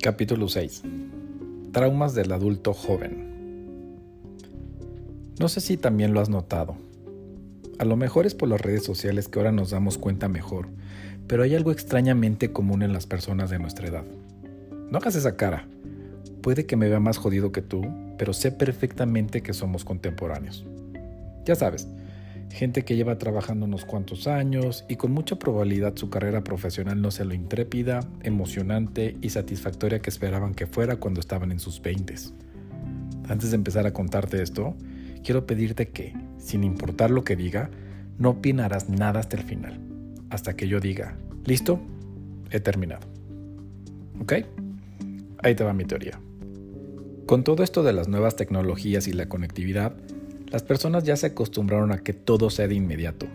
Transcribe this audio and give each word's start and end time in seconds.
Capítulo 0.00 0.46
6. 0.46 0.82
Traumas 1.72 2.14
del 2.14 2.30
adulto 2.30 2.72
joven. 2.72 3.96
No 5.40 5.48
sé 5.48 5.60
si 5.60 5.76
también 5.76 6.14
lo 6.14 6.20
has 6.20 6.28
notado. 6.28 6.76
A 7.80 7.84
lo 7.84 7.96
mejor 7.96 8.24
es 8.24 8.36
por 8.36 8.48
las 8.48 8.60
redes 8.60 8.84
sociales 8.84 9.26
que 9.26 9.40
ahora 9.40 9.50
nos 9.50 9.70
damos 9.70 9.98
cuenta 9.98 10.28
mejor, 10.28 10.68
pero 11.26 11.42
hay 11.42 11.56
algo 11.56 11.72
extrañamente 11.72 12.52
común 12.52 12.82
en 12.82 12.92
las 12.92 13.06
personas 13.06 13.50
de 13.50 13.58
nuestra 13.58 13.88
edad. 13.88 14.04
No 14.88 14.98
hagas 14.98 15.16
esa 15.16 15.36
cara. 15.36 15.66
Puede 16.42 16.64
que 16.64 16.76
me 16.76 16.88
vea 16.88 17.00
más 17.00 17.18
jodido 17.18 17.50
que 17.50 17.62
tú, 17.62 17.82
pero 18.18 18.32
sé 18.32 18.52
perfectamente 18.52 19.42
que 19.42 19.52
somos 19.52 19.84
contemporáneos. 19.84 20.64
Ya 21.44 21.56
sabes, 21.56 21.88
gente 22.50 22.84
que 22.84 22.96
lleva 22.96 23.18
trabajando 23.18 23.66
unos 23.66 23.84
cuantos 23.84 24.26
años 24.26 24.84
y 24.88 24.96
con 24.96 25.12
mucha 25.12 25.38
probabilidad 25.38 25.96
su 25.96 26.10
carrera 26.10 26.42
profesional 26.44 27.00
no 27.00 27.10
sea 27.10 27.26
lo 27.26 27.34
intrépida, 27.34 28.00
emocionante 28.22 29.16
y 29.20 29.30
satisfactoria 29.30 30.00
que 30.00 30.10
esperaban 30.10 30.54
que 30.54 30.66
fuera 30.66 30.96
cuando 30.96 31.20
estaban 31.20 31.52
en 31.52 31.60
sus 31.60 31.80
veintes. 31.80 32.34
Antes 33.28 33.50
de 33.50 33.56
empezar 33.56 33.86
a 33.86 33.92
contarte 33.92 34.42
esto, 34.42 34.74
quiero 35.22 35.46
pedirte 35.46 35.88
que, 35.88 36.14
sin 36.38 36.64
importar 36.64 37.10
lo 37.10 37.24
que 37.24 37.36
diga, 37.36 37.70
no 38.18 38.30
opinarás 38.30 38.88
nada 38.88 39.20
hasta 39.20 39.36
el 39.36 39.42
final, 39.42 39.80
hasta 40.30 40.56
que 40.56 40.66
yo 40.66 40.80
diga, 40.80 41.16
listo, 41.44 41.80
he 42.50 42.60
terminado. 42.60 43.06
¿Ok? 44.20 44.32
Ahí 45.42 45.54
te 45.54 45.64
va 45.64 45.72
mi 45.72 45.84
teoría. 45.84 46.18
Con 47.26 47.44
todo 47.44 47.62
esto 47.62 47.82
de 47.82 47.92
las 47.92 48.08
nuevas 48.08 48.36
tecnologías 48.36 49.06
y 49.06 49.12
la 49.12 49.28
conectividad, 49.28 49.94
las 50.50 50.62
personas 50.62 51.04
ya 51.04 51.16
se 51.16 51.26
acostumbraron 51.26 51.92
a 51.92 51.98
que 51.98 52.12
todo 52.12 52.50
sea 52.50 52.68
de 52.68 52.74
inmediato. 52.74 53.26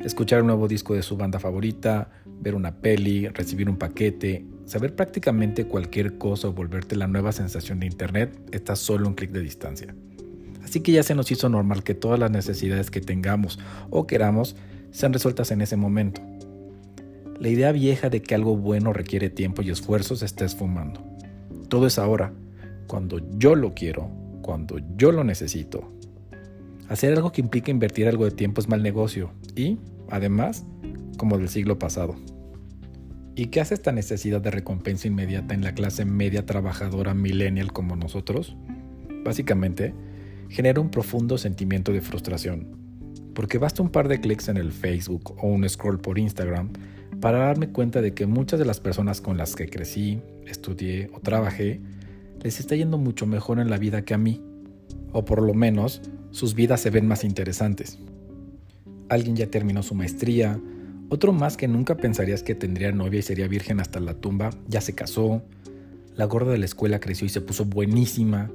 Escuchar 0.00 0.40
un 0.40 0.48
nuevo 0.48 0.66
disco 0.66 0.94
de 0.94 1.02
su 1.02 1.16
banda 1.16 1.38
favorita, 1.38 2.10
ver 2.40 2.56
una 2.56 2.74
peli, 2.80 3.28
recibir 3.28 3.70
un 3.70 3.76
paquete, 3.76 4.44
saber 4.64 4.96
prácticamente 4.96 5.66
cualquier 5.66 6.18
cosa 6.18 6.48
o 6.48 6.52
volverte 6.52 6.96
la 6.96 7.06
nueva 7.06 7.30
sensación 7.30 7.78
de 7.78 7.86
Internet 7.86 8.36
está 8.50 8.74
solo 8.74 9.06
un 9.06 9.14
clic 9.14 9.30
de 9.30 9.40
distancia. 9.40 9.94
Así 10.64 10.80
que 10.80 10.92
ya 10.92 11.04
se 11.04 11.14
nos 11.14 11.30
hizo 11.30 11.48
normal 11.48 11.84
que 11.84 11.94
todas 11.94 12.18
las 12.18 12.30
necesidades 12.30 12.90
que 12.90 13.00
tengamos 13.00 13.60
o 13.90 14.06
queramos 14.06 14.56
sean 14.90 15.12
resueltas 15.12 15.52
en 15.52 15.60
ese 15.60 15.76
momento. 15.76 16.20
La 17.38 17.48
idea 17.48 17.70
vieja 17.72 18.08
de 18.08 18.22
que 18.22 18.34
algo 18.34 18.56
bueno 18.56 18.92
requiere 18.92 19.30
tiempo 19.30 19.62
y 19.62 19.70
esfuerzo 19.70 20.16
se 20.16 20.26
está 20.26 20.44
esfumando. 20.44 21.04
Todo 21.68 21.86
es 21.86 21.98
ahora, 21.98 22.32
cuando 22.88 23.20
yo 23.38 23.54
lo 23.54 23.74
quiero, 23.74 24.10
cuando 24.42 24.78
yo 24.96 25.12
lo 25.12 25.24
necesito. 25.24 25.92
Hacer 26.88 27.12
algo 27.14 27.32
que 27.32 27.40
implica 27.40 27.70
invertir 27.70 28.08
algo 28.08 28.24
de 28.24 28.32
tiempo 28.32 28.60
es 28.60 28.68
mal 28.68 28.82
negocio 28.82 29.30
y, 29.56 29.78
además, 30.10 30.66
como 31.16 31.38
del 31.38 31.48
siglo 31.48 31.78
pasado. 31.78 32.16
¿Y 33.34 33.46
qué 33.46 33.60
hace 33.60 33.74
esta 33.74 33.92
necesidad 33.92 34.42
de 34.42 34.50
recompensa 34.50 35.08
inmediata 35.08 35.54
en 35.54 35.62
la 35.62 35.72
clase 35.72 36.04
media 36.04 36.44
trabajadora 36.44 37.14
millennial 37.14 37.72
como 37.72 37.96
nosotros? 37.96 38.56
Básicamente, 39.24 39.94
genera 40.50 40.80
un 40.80 40.90
profundo 40.90 41.38
sentimiento 41.38 41.92
de 41.92 42.02
frustración, 42.02 42.76
porque 43.34 43.56
basta 43.56 43.82
un 43.82 43.88
par 43.88 44.08
de 44.08 44.20
clics 44.20 44.48
en 44.48 44.58
el 44.58 44.70
Facebook 44.70 45.34
o 45.42 45.46
un 45.46 45.66
scroll 45.66 45.98
por 45.98 46.18
Instagram 46.18 46.70
para 47.22 47.38
darme 47.38 47.70
cuenta 47.70 48.02
de 48.02 48.12
que 48.12 48.26
muchas 48.26 48.58
de 48.58 48.66
las 48.66 48.80
personas 48.80 49.22
con 49.22 49.38
las 49.38 49.54
que 49.54 49.68
crecí, 49.68 50.20
estudié 50.46 51.08
o 51.14 51.20
trabajé, 51.20 51.80
les 52.42 52.60
está 52.60 52.74
yendo 52.76 52.98
mucho 52.98 53.26
mejor 53.26 53.60
en 53.60 53.70
la 53.70 53.78
vida 53.78 54.02
que 54.02 54.12
a 54.12 54.18
mí, 54.18 54.42
o 55.12 55.24
por 55.24 55.40
lo 55.40 55.54
menos 55.54 56.02
sus 56.32 56.54
vidas 56.54 56.80
se 56.80 56.90
ven 56.90 57.06
más 57.06 57.24
interesantes. 57.24 57.98
Alguien 59.08 59.36
ya 59.36 59.46
terminó 59.46 59.82
su 59.82 59.94
maestría, 59.94 60.58
otro 61.08 61.32
más 61.32 61.56
que 61.56 61.68
nunca 61.68 61.96
pensarías 61.96 62.42
que 62.42 62.54
tendría 62.54 62.90
novia 62.90 63.20
y 63.20 63.22
sería 63.22 63.46
virgen 63.46 63.80
hasta 63.80 64.00
la 64.00 64.14
tumba, 64.14 64.50
ya 64.66 64.80
se 64.80 64.94
casó, 64.94 65.42
la 66.16 66.24
gorda 66.24 66.52
de 66.52 66.58
la 66.58 66.64
escuela 66.64 67.00
creció 67.00 67.26
y 67.26 67.30
se 67.30 67.40
puso 67.40 67.64
buenísima, 67.66 68.50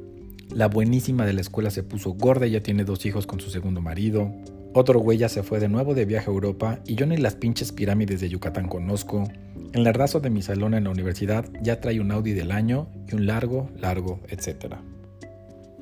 la 0.50 0.68
buenísima 0.68 1.26
de 1.26 1.34
la 1.34 1.42
escuela 1.42 1.70
se 1.70 1.84
puso 1.84 2.14
gorda 2.14 2.48
y 2.48 2.52
ya 2.52 2.64
tiene 2.64 2.84
dos 2.84 3.06
hijos 3.06 3.28
con 3.28 3.40
su 3.40 3.50
segundo 3.50 3.82
marido. 3.82 4.34
Otro 4.74 5.00
güey 5.00 5.18
ya 5.18 5.30
se 5.30 5.44
fue 5.44 5.60
de 5.60 5.70
nuevo 5.70 5.94
de 5.94 6.06
viaje 6.06 6.30
a 6.30 6.34
Europa 6.34 6.80
y 6.86 6.96
yo 6.96 7.06
ni 7.06 7.18
las 7.18 7.36
pinches 7.36 7.72
pirámides 7.72 8.22
de 8.22 8.30
Yucatán 8.30 8.68
conozco. 8.68 9.30
El 9.74 9.84
nerdazo 9.84 10.20
de 10.20 10.30
mi 10.30 10.42
salón 10.42 10.74
en 10.74 10.86
la 10.86 10.90
universidad 10.90 11.46
ya 11.62 11.82
trae 11.82 12.00
un 12.00 12.12
Audi 12.12 12.34
del 12.34 12.52
año 12.52 12.88
y 13.08 13.16
un 13.16 13.26
largo, 13.26 13.70
largo, 13.78 14.20
etc. 14.30 14.76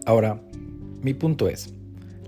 Ahora, 0.05 0.41
mi 1.01 1.13
punto 1.13 1.47
es, 1.47 1.74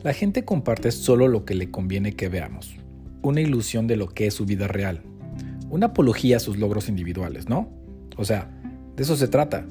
la 0.08 0.14
gente 0.14 0.46
comparte 0.46 0.90
solo 0.92 1.28
lo 1.28 1.44
que 1.44 1.54
le 1.54 1.70
conviene 1.70 2.14
que 2.14 2.30
veamos. 2.30 2.78
Una 3.24 3.42
ilusión 3.42 3.88
de 3.88 3.98
lo 3.98 4.08
que 4.08 4.26
es 4.26 4.34
su 4.34 4.46
vida 4.46 4.66
real. 4.66 5.02
Una 5.70 5.88
apología 5.88 6.38
a 6.38 6.40
sus 6.40 6.56
logros 6.56 6.88
individuales, 6.88 7.50
¿no? 7.50 7.70
O 8.16 8.24
sea, 8.24 8.50
de 8.96 9.04
eso 9.04 9.18
se 9.18 9.28
trata. 9.28 9.66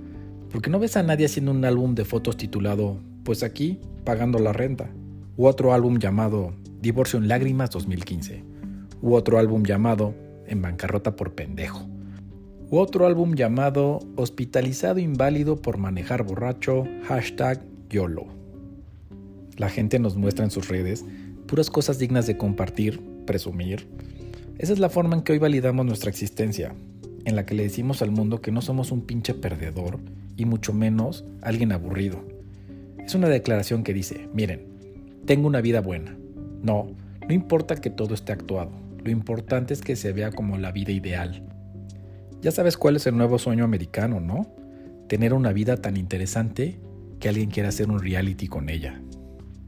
Porque 0.51 0.69
no 0.69 0.79
ves 0.79 0.99
a 0.99 1.03
nadie 1.03 1.25
haciendo 1.25 1.53
un 1.53 1.65
álbum 1.65 1.95
de 1.95 2.05
fotos 2.05 2.37
titulado 2.37 3.01
Pues 3.25 3.43
aquí, 3.43 3.81
pagando 4.05 4.39
la 4.39 4.53
renta. 4.53 4.91
U 5.39 5.47
otro 5.47 5.73
álbum 5.73 5.99
llamado 5.99 6.53
Divorcio 6.83 7.19
en 7.19 7.29
Lágrimas 7.29 7.71
2015. 7.71 8.45
U 9.01 9.15
otro 9.15 9.39
álbum 9.39 9.63
llamado 9.63 10.15
En 10.47 10.61
bancarrota 10.61 11.17
por 11.17 11.35
pendejo. 11.35 11.89
U 12.71 12.77
otro 12.77 13.07
álbum 13.07 13.37
llamado 13.37 14.01
Hospitalizado 14.17 14.99
inválido 14.99 15.57
por 15.57 15.79
manejar 15.79 16.25
borracho, 16.25 16.85
hashtag 17.09 17.65
YOLO. 17.89 18.36
La 19.57 19.69
gente 19.69 19.99
nos 19.99 20.17
muestra 20.17 20.45
en 20.45 20.51
sus 20.51 20.69
redes 20.69 21.05
puras 21.47 21.71
cosas 21.71 21.99
dignas 21.99 22.27
de 22.27 22.37
compartir, 22.37 23.01
presumir. 23.25 23.89
Esa 24.59 24.73
es 24.73 24.79
la 24.79 24.91
forma 24.91 25.17
en 25.17 25.23
que 25.23 25.33
hoy 25.33 25.39
validamos 25.39 25.87
nuestra 25.87 26.11
existencia, 26.11 26.75
en 27.25 27.37
la 27.37 27.47
que 27.47 27.55
le 27.55 27.63
decimos 27.63 28.03
al 28.03 28.11
mundo 28.11 28.41
que 28.41 28.53
no 28.53 28.61
somos 28.61 28.91
un 28.93 29.07
pinche 29.07 29.33
perdedor 29.33 29.99
y 30.37 30.45
mucho 30.45 30.73
menos 30.73 31.25
alguien 31.43 31.73
aburrido. 31.73 32.25
Es 32.99 33.15
una 33.15 33.29
declaración 33.29 33.85
que 33.85 33.95
dice, 33.95 34.29
miren, 34.35 34.67
tengo 35.25 35.47
una 35.47 35.61
vida 35.61 35.81
buena. 35.81 36.17
No, 36.63 36.89
no 37.27 37.35
importa 37.35 37.77
que 37.77 37.91
todo 37.91 38.15
esté 38.15 38.33
actuado, 38.33 38.73
lo 39.05 39.11
importante 39.11 39.73
es 39.73 39.83
que 39.83 39.97
se 39.97 40.13
vea 40.13 40.33
como 40.33 40.59
la 40.59 40.73
vida 40.73 40.93
ideal. 40.93 41.43
Ya 42.43 42.51
sabes 42.51 42.77
cuál 42.77 42.97
es 42.97 43.07
el 43.07 43.17
nuevo 43.17 43.39
sueño 43.39 43.65
americano, 43.65 44.21
¿no? 44.21 44.55
Tener 45.09 45.33
una 45.33 45.53
vida 45.53 45.77
tan 45.77 45.97
interesante 45.97 46.81
que 47.21 47.29
alguien 47.29 47.51
quiera 47.51 47.71
hacer 47.71 47.89
un 47.89 48.01
reality 48.01 48.49
con 48.49 48.69
ella. 48.69 49.01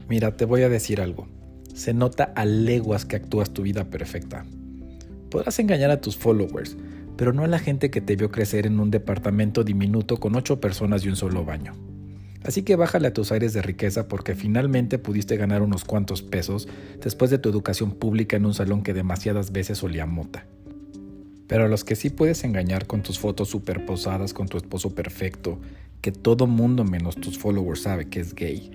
Mira, 0.09 0.35
te 0.35 0.45
voy 0.45 0.63
a 0.63 0.69
decir 0.69 1.01
algo. 1.01 1.27
Se 1.75 1.93
nota 1.93 2.33
a 2.35 2.43
leguas 2.43 3.05
que 3.05 3.15
actúas 3.15 3.51
tu 3.51 3.61
vida 3.61 3.91
perfecta. 3.91 4.43
Podrás 5.29 5.59
engañar 5.59 5.91
a 5.91 6.01
tus 6.01 6.17
followers, 6.17 6.75
pero 7.15 7.31
no 7.31 7.43
a 7.43 7.47
la 7.47 7.59
gente 7.59 7.91
que 7.91 8.01
te 8.01 8.15
vio 8.15 8.31
crecer 8.31 8.65
en 8.65 8.79
un 8.79 8.89
departamento 8.89 9.63
diminuto 9.63 10.17
con 10.17 10.35
ocho 10.35 10.59
personas 10.59 11.05
y 11.05 11.09
un 11.09 11.15
solo 11.15 11.45
baño. 11.45 11.75
Así 12.43 12.63
que 12.63 12.75
bájale 12.75 13.09
a 13.09 13.13
tus 13.13 13.31
aires 13.31 13.53
de 13.53 13.61
riqueza 13.61 14.07
porque 14.07 14.33
finalmente 14.33 14.97
pudiste 14.97 15.37
ganar 15.37 15.61
unos 15.61 15.85
cuantos 15.85 16.23
pesos 16.23 16.67
después 17.03 17.29
de 17.29 17.37
tu 17.37 17.49
educación 17.49 17.91
pública 17.91 18.35
en 18.35 18.47
un 18.47 18.55
salón 18.55 18.81
que 18.81 18.93
demasiadas 18.93 19.51
veces 19.51 19.83
olía 19.83 20.07
mota. 20.07 20.47
Pero 21.45 21.65
a 21.65 21.67
los 21.67 21.83
que 21.83 21.95
sí 21.95 22.09
puedes 22.09 22.43
engañar 22.43 22.87
con 22.87 23.03
tus 23.03 23.19
fotos 23.19 23.49
superposadas 23.49 24.33
con 24.33 24.47
tu 24.47 24.57
esposo 24.57 24.95
perfecto, 24.95 25.59
que 26.01 26.11
todo 26.11 26.47
mundo 26.47 26.83
menos 26.83 27.15
tus 27.15 27.37
followers 27.37 27.81
sabe 27.81 28.07
que 28.07 28.21
es 28.21 28.33
gay, 28.33 28.71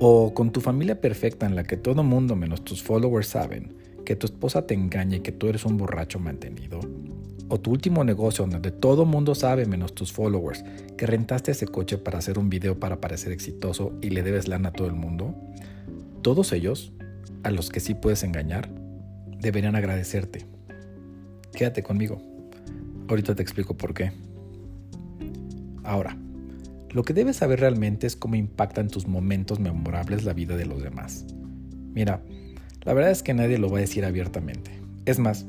o 0.00 0.32
con 0.34 0.52
tu 0.52 0.60
familia 0.60 1.00
perfecta 1.00 1.46
en 1.46 1.56
la 1.56 1.64
que 1.64 1.76
todo 1.76 2.02
mundo 2.02 2.36
menos 2.36 2.64
tus 2.64 2.82
followers 2.82 3.28
saben 3.28 3.74
que 4.04 4.16
tu 4.16 4.26
esposa 4.26 4.66
te 4.66 4.74
engaña 4.74 5.16
y 5.16 5.20
que 5.20 5.32
tú 5.32 5.48
eres 5.48 5.64
un 5.64 5.76
borracho 5.76 6.18
mantenido, 6.18 6.80
o 7.48 7.60
tu 7.60 7.70
último 7.70 8.04
negocio 8.04 8.46
donde 8.46 8.70
todo 8.70 9.04
mundo 9.04 9.34
sabe 9.34 9.66
menos 9.66 9.94
tus 9.94 10.12
followers 10.12 10.64
que 10.96 11.06
rentaste 11.06 11.50
ese 11.50 11.66
coche 11.66 11.98
para 11.98 12.18
hacer 12.18 12.38
un 12.38 12.48
video 12.48 12.78
para 12.78 13.00
parecer 13.00 13.32
exitoso 13.32 13.92
y 14.00 14.10
le 14.10 14.22
debes 14.22 14.48
lana 14.48 14.70
a 14.70 14.72
todo 14.72 14.86
el 14.86 14.94
mundo, 14.94 15.34
todos 16.22 16.52
ellos, 16.52 16.92
a 17.42 17.50
los 17.50 17.70
que 17.70 17.80
sí 17.80 17.94
puedes 17.94 18.22
engañar, 18.22 18.70
deberían 19.40 19.76
agradecerte. 19.76 20.46
Quédate 21.52 21.82
conmigo. 21.82 22.20
Ahorita 23.08 23.34
te 23.34 23.42
explico 23.42 23.76
por 23.76 23.94
qué. 23.94 24.12
Ahora, 25.84 26.16
lo 26.90 27.02
que 27.02 27.14
debes 27.14 27.36
saber 27.36 27.60
realmente 27.60 28.06
es 28.06 28.16
cómo 28.16 28.34
impactan 28.34 28.88
tus 28.88 29.06
momentos 29.06 29.60
memorables 29.60 30.24
la 30.24 30.32
vida 30.32 30.56
de 30.56 30.66
los 30.66 30.82
demás. 30.82 31.26
Mira, 31.92 32.22
la 32.84 32.94
verdad 32.94 33.10
es 33.10 33.22
que 33.22 33.34
nadie 33.34 33.58
lo 33.58 33.70
va 33.70 33.78
a 33.78 33.82
decir 33.82 34.04
abiertamente. 34.04 34.70
Es 35.04 35.18
más, 35.18 35.46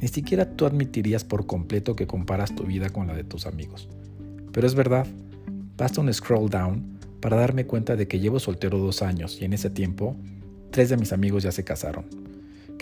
ni 0.00 0.08
siquiera 0.08 0.56
tú 0.56 0.66
admitirías 0.66 1.24
por 1.24 1.46
completo 1.46 1.96
que 1.96 2.06
comparas 2.06 2.54
tu 2.54 2.64
vida 2.64 2.90
con 2.90 3.06
la 3.06 3.14
de 3.14 3.24
tus 3.24 3.46
amigos. 3.46 3.88
Pero 4.52 4.66
es 4.66 4.74
verdad, 4.74 5.06
basta 5.76 6.00
un 6.00 6.12
scroll 6.12 6.48
down 6.48 6.98
para 7.20 7.36
darme 7.36 7.66
cuenta 7.66 7.96
de 7.96 8.06
que 8.06 8.20
llevo 8.20 8.38
soltero 8.38 8.78
dos 8.78 9.02
años 9.02 9.40
y 9.40 9.44
en 9.44 9.52
ese 9.52 9.70
tiempo, 9.70 10.16
tres 10.70 10.90
de 10.90 10.96
mis 10.96 11.12
amigos 11.12 11.42
ya 11.42 11.52
se 11.52 11.64
casaron. 11.64 12.04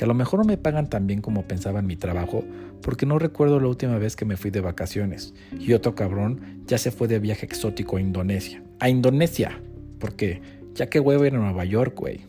A 0.04 0.06
lo 0.06 0.12
mejor 0.12 0.40
no 0.40 0.44
me 0.44 0.58
pagan 0.58 0.90
tan 0.90 1.06
bien 1.06 1.22
como 1.22 1.48
pensaba 1.48 1.78
en 1.78 1.86
mi 1.86 1.96
trabajo 1.96 2.44
porque 2.82 3.06
no 3.06 3.18
recuerdo 3.18 3.58
la 3.58 3.68
última 3.68 3.96
vez 3.96 4.16
que 4.16 4.26
me 4.26 4.36
fui 4.36 4.50
de 4.50 4.60
vacaciones. 4.60 5.32
Y 5.58 5.72
otro 5.72 5.94
cabrón 5.94 6.62
ya 6.66 6.76
se 6.76 6.90
fue 6.90 7.08
de 7.08 7.18
viaje 7.18 7.46
exótico 7.46 7.96
a 7.96 8.02
Indonesia. 8.02 8.62
¡A 8.80 8.90
Indonesia! 8.90 9.58
Porque 9.98 10.42
ya 10.74 10.90
que 10.90 11.00
huevo 11.00 11.24
ir 11.24 11.34
a 11.34 11.38
Nueva 11.38 11.64
York, 11.64 11.98
güey. 11.98 12.20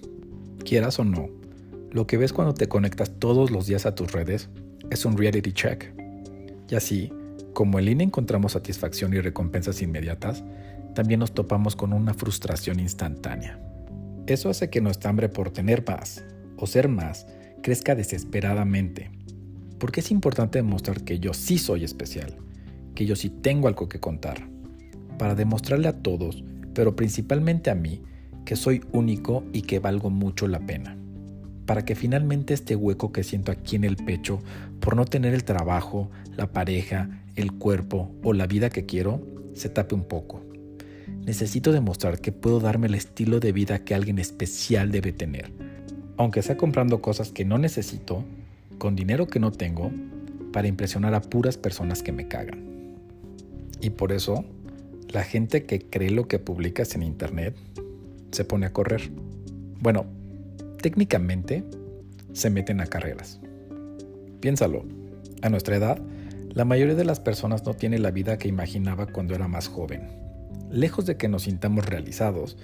Quieras 0.64 1.00
o 1.00 1.04
no, 1.04 1.28
lo 1.92 2.08
que 2.08 2.16
ves 2.16 2.32
cuando 2.32 2.54
te 2.54 2.70
conectas 2.70 3.12
todos 3.20 3.52
los 3.52 3.68
días 3.68 3.86
a 3.86 3.94
tus 3.94 4.14
redes 4.14 4.48
es 4.90 5.04
un 5.04 5.18
reality 5.18 5.52
check. 5.52 5.94
Y 6.70 6.76
así, 6.76 7.12
como 7.52 7.78
en 7.78 7.86
línea 7.88 8.08
encontramos 8.08 8.54
satisfacción 8.54 9.14
y 9.14 9.20
recompensas 9.20 9.82
inmediatas, 9.82 10.46
también 10.94 11.20
nos 11.20 11.34
topamos 11.34 11.76
con 11.76 11.92
una 11.92 12.14
frustración 12.14 12.80
instantánea. 12.80 13.60
Eso 14.28 14.50
hace 14.50 14.70
que 14.70 14.80
nuestra 14.80 15.10
hambre 15.10 15.28
por 15.28 15.52
tener 15.52 15.84
más 15.86 16.24
o 16.56 16.68
ser 16.68 16.88
más 16.88 17.28
crezca 17.66 17.96
desesperadamente, 17.96 19.10
porque 19.80 20.02
es 20.02 20.12
importante 20.12 20.60
demostrar 20.60 21.02
que 21.02 21.18
yo 21.18 21.34
sí 21.34 21.58
soy 21.58 21.84
especial, 21.84 22.38
que 22.94 23.08
yo 23.08 23.16
sí 23.16 23.32
tengo 23.32 23.68
algo 23.68 23.90
que 23.90 24.00
contar, 24.00 24.48
para 25.18 25.34
demostrarle 25.34 25.88
a 25.88 26.04
todos, 26.04 26.44
pero 26.76 26.96
principalmente 26.96 27.72
a 27.72 27.76
mí, 27.76 28.04
que 28.46 28.56
soy 28.56 28.84
único 28.92 29.44
y 29.52 29.64
que 29.64 29.80
valgo 29.80 30.12
mucho 30.12 30.48
la 30.48 30.60
pena, 30.60 30.96
para 31.66 31.84
que 31.86 31.96
finalmente 31.96 32.54
este 32.54 32.76
hueco 32.76 33.12
que 33.12 33.24
siento 33.24 33.52
aquí 33.52 33.76
en 33.76 33.84
el 33.84 33.96
pecho 33.96 34.44
por 34.80 34.96
no 34.96 35.06
tener 35.06 35.34
el 35.34 35.44
trabajo, 35.44 36.12
la 36.38 36.52
pareja, 36.52 37.24
el 37.36 37.52
cuerpo 37.52 38.14
o 38.22 38.34
la 38.34 38.46
vida 38.46 38.70
que 38.70 38.86
quiero, 38.86 39.26
se 39.56 39.70
tape 39.70 39.96
un 39.96 40.04
poco. 40.08 40.46
Necesito 41.26 41.72
demostrar 41.72 42.22
que 42.22 42.32
puedo 42.32 42.60
darme 42.60 42.86
el 42.86 42.94
estilo 42.94 43.40
de 43.40 43.54
vida 43.54 43.84
que 43.84 43.96
alguien 43.96 44.20
especial 44.20 44.92
debe 44.92 45.14
tener, 45.14 45.52
aunque 46.18 46.42
sea 46.42 46.58
comprando 46.58 47.02
cosas 47.02 47.32
que 47.32 47.46
no 47.46 47.58
necesito, 47.58 48.24
con 48.78 48.96
dinero 48.96 49.28
que 49.28 49.40
no 49.40 49.52
tengo, 49.52 49.92
para 50.52 50.68
impresionar 50.68 51.14
a 51.14 51.22
puras 51.22 51.58
personas 51.58 52.02
que 52.02 52.12
me 52.12 52.28
cagan. 52.28 52.96
Y 53.82 53.92
por 53.92 54.12
eso, 54.12 54.46
la 55.10 55.24
gente 55.24 55.66
que 55.66 55.82
cree 55.82 56.10
lo 56.10 56.28
que 56.28 56.40
publicas 56.40 56.96
en 56.96 57.04
internet 57.04 57.56
se 58.32 58.46
pone 58.46 58.66
a 58.66 58.74
correr. 58.74 59.12
Bueno, 59.80 60.06
técnicamente 60.82 61.64
se 62.34 62.50
meten 62.50 62.82
a 62.82 62.88
carreras. 62.88 63.40
Piénsalo, 64.40 64.86
a 65.42 65.50
nuestra 65.50 65.76
edad, 65.76 66.02
la 66.54 66.66
mayoría 66.66 66.96
de 66.96 67.06
las 67.06 67.20
personas 67.20 67.66
no 67.66 67.74
tiene 67.74 68.00
la 68.00 68.12
vida 68.12 68.38
que 68.38 68.48
imaginaba 68.48 69.08
cuando 69.08 69.36
era 69.36 69.48
más 69.48 69.68
joven. 69.68 70.08
Lejos 70.72 71.06
de 71.06 71.18
que 71.18 71.28
nos 71.28 71.44
sintamos 71.44 71.86
realizados, 71.86 72.58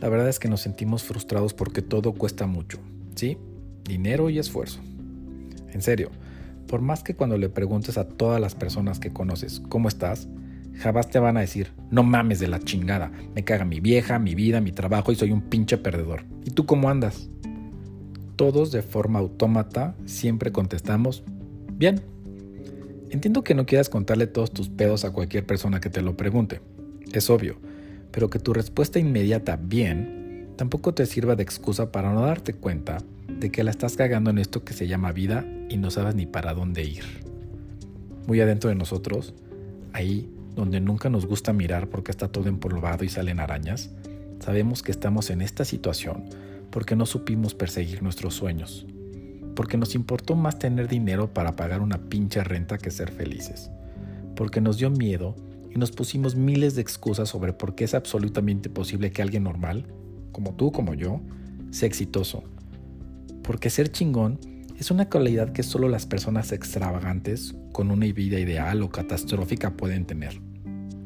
la 0.00 0.08
verdad 0.08 0.28
es 0.28 0.38
que 0.38 0.48
nos 0.48 0.62
sentimos 0.62 1.02
frustrados 1.02 1.52
porque 1.52 1.82
todo 1.82 2.12
cuesta 2.12 2.46
mucho, 2.46 2.78
¿sí? 3.14 3.36
Dinero 3.84 4.30
y 4.30 4.38
esfuerzo. 4.38 4.80
En 5.72 5.82
serio, 5.82 6.10
por 6.66 6.80
más 6.80 7.02
que 7.02 7.14
cuando 7.14 7.36
le 7.36 7.48
preguntes 7.48 7.98
a 7.98 8.08
todas 8.08 8.40
las 8.40 8.54
personas 8.54 8.98
que 8.98 9.12
conoces 9.12 9.60
cómo 9.68 9.88
estás, 9.88 10.28
jamás 10.78 11.10
te 11.10 11.18
van 11.18 11.36
a 11.36 11.40
decir, 11.40 11.72
no 11.90 12.02
mames 12.02 12.40
de 12.40 12.48
la 12.48 12.60
chingada, 12.60 13.12
me 13.34 13.44
caga 13.44 13.64
mi 13.64 13.80
vieja, 13.80 14.18
mi 14.18 14.34
vida, 14.34 14.60
mi 14.60 14.72
trabajo 14.72 15.12
y 15.12 15.16
soy 15.16 15.32
un 15.32 15.42
pinche 15.42 15.76
perdedor. 15.76 16.24
¿Y 16.44 16.50
tú 16.50 16.64
cómo 16.64 16.88
andas? 16.88 17.28
Todos 18.36 18.72
de 18.72 18.82
forma 18.82 19.18
autómata 19.18 19.94
siempre 20.06 20.50
contestamos, 20.50 21.24
bien. 21.74 22.00
Entiendo 23.10 23.44
que 23.44 23.54
no 23.54 23.66
quieras 23.66 23.90
contarle 23.90 24.26
todos 24.28 24.52
tus 24.52 24.70
pedos 24.70 25.04
a 25.04 25.12
cualquier 25.12 25.44
persona 25.44 25.80
que 25.80 25.90
te 25.90 26.00
lo 26.00 26.16
pregunte, 26.16 26.62
es 27.12 27.28
obvio, 27.28 27.58
pero 28.12 28.30
que 28.30 28.38
tu 28.38 28.52
respuesta 28.52 28.98
inmediata 28.98 29.56
bien 29.56 30.50
tampoco 30.56 30.94
te 30.94 31.06
sirva 31.06 31.36
de 31.36 31.42
excusa 31.42 31.90
para 31.90 32.12
no 32.12 32.22
darte 32.22 32.52
cuenta 32.52 32.98
de 33.28 33.50
que 33.50 33.64
la 33.64 33.70
estás 33.70 33.96
cagando 33.96 34.30
en 34.30 34.38
esto 34.38 34.64
que 34.64 34.74
se 34.74 34.86
llama 34.86 35.12
vida 35.12 35.46
y 35.68 35.76
no 35.78 35.90
sabes 35.90 36.14
ni 36.14 36.26
para 36.26 36.52
dónde 36.52 36.84
ir. 36.84 37.04
Muy 38.26 38.40
adentro 38.40 38.68
de 38.68 38.76
nosotros, 38.76 39.34
ahí 39.92 40.28
donde 40.54 40.80
nunca 40.80 41.08
nos 41.08 41.26
gusta 41.26 41.52
mirar 41.52 41.88
porque 41.88 42.10
está 42.10 42.28
todo 42.28 42.48
empolvado 42.48 43.04
y 43.04 43.08
salen 43.08 43.40
arañas, 43.40 43.90
sabemos 44.40 44.82
que 44.82 44.90
estamos 44.90 45.30
en 45.30 45.40
esta 45.40 45.64
situación 45.64 46.24
porque 46.70 46.96
no 46.96 47.06
supimos 47.06 47.54
perseguir 47.54 48.02
nuestros 48.02 48.34
sueños, 48.34 48.86
porque 49.54 49.76
nos 49.76 49.94
importó 49.94 50.36
más 50.36 50.58
tener 50.58 50.88
dinero 50.88 51.32
para 51.32 51.56
pagar 51.56 51.80
una 51.80 51.98
pinche 51.98 52.44
renta 52.44 52.78
que 52.78 52.90
ser 52.90 53.10
felices, 53.10 53.70
porque 54.36 54.60
nos 54.60 54.78
dio 54.78 54.90
miedo 54.90 55.34
y 55.70 55.78
nos 55.78 55.92
pusimos 55.92 56.34
miles 56.34 56.74
de 56.74 56.82
excusas 56.82 57.28
sobre 57.28 57.52
por 57.52 57.74
qué 57.74 57.84
es 57.84 57.94
absolutamente 57.94 58.68
posible 58.68 59.12
que 59.12 59.22
alguien 59.22 59.44
normal, 59.44 59.86
como 60.32 60.54
tú, 60.54 60.72
como 60.72 60.94
yo, 60.94 61.20
sea 61.70 61.86
exitoso. 61.86 62.42
Porque 63.42 63.70
ser 63.70 63.90
chingón 63.90 64.38
es 64.78 64.90
una 64.90 65.08
cualidad 65.08 65.52
que 65.52 65.62
solo 65.62 65.88
las 65.88 66.06
personas 66.06 66.52
extravagantes, 66.52 67.54
con 67.72 67.90
una 67.90 68.06
vida 68.06 68.40
ideal 68.40 68.82
o 68.82 68.90
catastrófica, 68.90 69.76
pueden 69.76 70.06
tener. 70.06 70.40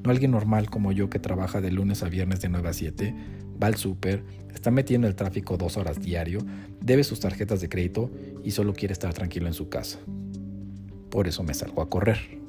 No 0.05 0.11
alguien 0.11 0.31
normal 0.31 0.71
como 0.71 0.93
yo 0.93 1.11
que 1.11 1.19
trabaja 1.19 1.61
de 1.61 1.71
lunes 1.71 2.03
a 2.03 2.09
viernes 2.09 2.41
de 2.41 2.49
9 2.49 2.69
a 2.69 2.73
7, 2.73 3.15
va 3.63 3.69
al 3.69 3.77
súper, 3.77 4.25
está 4.55 4.71
metido 4.71 4.99
en 4.99 5.05
el 5.05 5.15
tráfico 5.15 5.57
dos 5.57 5.77
horas 5.77 6.01
diario, 6.01 6.41
debe 6.81 7.05
sus 7.05 7.21
tarjetas 7.21 7.61
de 7.61 7.69
crédito 7.69 8.11
y 8.43 8.51
solo 8.51 8.75
quiere 8.75 8.93
estar 8.93 9.13
tranquilo 9.15 9.47
en 9.47 9.55
su 9.55 9.69
casa. 9.69 9.99
Por 11.11 11.27
eso 11.27 11.43
me 11.43 11.55
salgo 11.55 11.83
a 11.83 11.89
correr. 11.89 12.44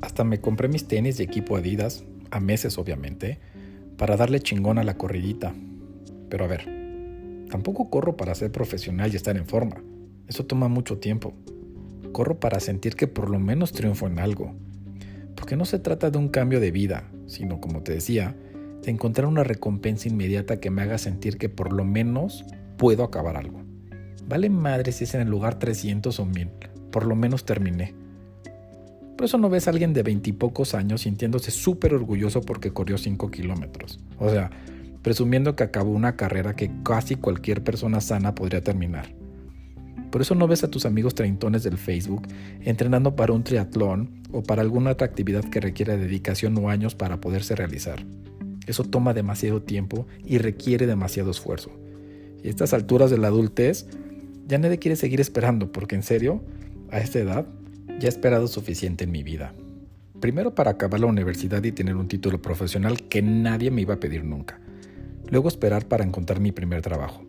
Hasta 0.00 0.24
me 0.24 0.40
compré 0.40 0.68
mis 0.68 0.86
tenis 0.86 1.18
y 1.18 1.22
equipo 1.22 1.56
Adidas, 1.56 2.04
a 2.30 2.40
meses 2.40 2.78
obviamente, 2.78 3.38
para 3.96 4.16
darle 4.16 4.40
chingón 4.40 4.78
a 4.78 4.84
la 4.84 4.96
corridita. 4.96 5.54
Pero 6.28 6.44
a 6.44 6.48
ver, 6.48 6.68
tampoco 7.50 7.90
corro 7.90 8.16
para 8.16 8.34
ser 8.34 8.52
profesional 8.52 9.12
y 9.12 9.16
estar 9.16 9.36
en 9.36 9.46
forma. 9.46 9.82
Eso 10.28 10.46
toma 10.46 10.68
mucho 10.68 10.98
tiempo. 10.98 11.34
Corro 12.12 12.38
para 12.38 12.60
sentir 12.60 12.94
que 12.94 13.08
por 13.08 13.30
lo 13.30 13.38
menos 13.38 13.72
triunfo 13.72 14.06
en 14.06 14.18
algo. 14.18 14.54
Porque 15.34 15.56
no 15.56 15.64
se 15.64 15.78
trata 15.78 16.10
de 16.10 16.18
un 16.18 16.28
cambio 16.28 16.60
de 16.60 16.70
vida, 16.70 17.10
sino 17.26 17.60
como 17.60 17.82
te 17.82 17.92
decía, 17.92 18.36
de 18.82 18.90
encontrar 18.90 19.26
una 19.26 19.44
recompensa 19.44 20.08
inmediata 20.08 20.60
que 20.60 20.70
me 20.70 20.82
haga 20.82 20.98
sentir 20.98 21.38
que 21.38 21.48
por 21.48 21.72
lo 21.72 21.84
menos 21.84 22.44
puedo 22.76 23.02
acabar 23.02 23.36
algo. 23.36 23.62
Vale 24.28 24.50
madre 24.50 24.92
si 24.92 25.04
es 25.04 25.14
en 25.14 25.22
el 25.22 25.28
lugar 25.28 25.58
300 25.58 26.20
o 26.20 26.26
1000, 26.26 26.48
por 26.90 27.06
lo 27.06 27.16
menos 27.16 27.44
terminé. 27.44 27.94
Por 29.18 29.24
eso 29.24 29.36
no 29.36 29.50
ves 29.50 29.66
a 29.66 29.72
alguien 29.72 29.94
de 29.94 30.04
veintipocos 30.04 30.74
años 30.74 31.00
sintiéndose 31.00 31.50
súper 31.50 31.92
orgulloso 31.92 32.40
porque 32.40 32.72
corrió 32.72 32.96
5 32.96 33.32
kilómetros. 33.32 33.98
O 34.20 34.30
sea, 34.30 34.48
presumiendo 35.02 35.56
que 35.56 35.64
acabó 35.64 35.90
una 35.90 36.14
carrera 36.14 36.54
que 36.54 36.70
casi 36.84 37.16
cualquier 37.16 37.64
persona 37.64 38.00
sana 38.00 38.36
podría 38.36 38.62
terminar. 38.62 39.12
Por 40.12 40.20
eso 40.20 40.36
no 40.36 40.46
ves 40.46 40.62
a 40.62 40.70
tus 40.70 40.86
amigos 40.86 41.16
treintones 41.16 41.64
del 41.64 41.78
Facebook 41.78 42.28
entrenando 42.60 43.16
para 43.16 43.32
un 43.32 43.42
triatlón 43.42 44.22
o 44.30 44.44
para 44.44 44.62
alguna 44.62 44.92
otra 44.92 45.08
actividad 45.08 45.44
que 45.46 45.58
requiera 45.58 45.96
dedicación 45.96 46.56
o 46.56 46.70
años 46.70 46.94
para 46.94 47.20
poderse 47.20 47.56
realizar. 47.56 48.06
Eso 48.68 48.84
toma 48.84 49.14
demasiado 49.14 49.60
tiempo 49.60 50.06
y 50.24 50.38
requiere 50.38 50.86
demasiado 50.86 51.32
esfuerzo. 51.32 51.72
Y 52.44 52.46
a 52.46 52.50
estas 52.50 52.72
alturas 52.72 53.10
de 53.10 53.18
la 53.18 53.26
adultez, 53.26 53.88
ya 54.46 54.58
nadie 54.58 54.78
quiere 54.78 54.94
seguir 54.94 55.20
esperando 55.20 55.72
porque 55.72 55.96
en 55.96 56.04
serio, 56.04 56.40
a 56.92 57.00
esta 57.00 57.18
edad, 57.18 57.46
ya 57.98 58.06
he 58.06 58.08
esperado 58.08 58.46
suficiente 58.46 59.04
en 59.04 59.10
mi 59.10 59.22
vida. 59.22 59.52
Primero 60.20 60.54
para 60.54 60.72
acabar 60.72 61.00
la 61.00 61.06
universidad 61.06 61.62
y 61.64 61.72
tener 61.72 61.96
un 61.96 62.08
título 62.08 62.40
profesional 62.40 63.08
que 63.08 63.22
nadie 63.22 63.70
me 63.70 63.82
iba 63.82 63.94
a 63.94 64.00
pedir 64.00 64.24
nunca. 64.24 64.60
Luego 65.28 65.48
esperar 65.48 65.86
para 65.86 66.04
encontrar 66.04 66.40
mi 66.40 66.52
primer 66.52 66.82
trabajo. 66.82 67.24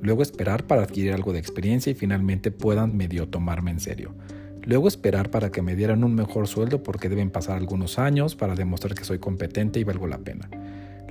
Luego 0.00 0.22
esperar 0.22 0.66
para 0.66 0.82
adquirir 0.82 1.12
algo 1.12 1.32
de 1.32 1.38
experiencia 1.38 1.90
y 1.90 1.94
finalmente 1.94 2.50
puedan 2.50 2.96
medio 2.96 3.28
tomarme 3.28 3.70
en 3.70 3.80
serio. 3.80 4.14
Luego 4.62 4.88
esperar 4.88 5.30
para 5.30 5.50
que 5.50 5.62
me 5.62 5.76
dieran 5.76 6.04
un 6.04 6.14
mejor 6.14 6.48
sueldo 6.48 6.82
porque 6.82 7.08
deben 7.08 7.30
pasar 7.30 7.56
algunos 7.56 7.98
años 7.98 8.34
para 8.34 8.54
demostrar 8.54 8.94
que 8.94 9.04
soy 9.04 9.18
competente 9.18 9.78
y 9.78 9.84
valgo 9.84 10.06
la 10.06 10.18
pena. 10.18 10.48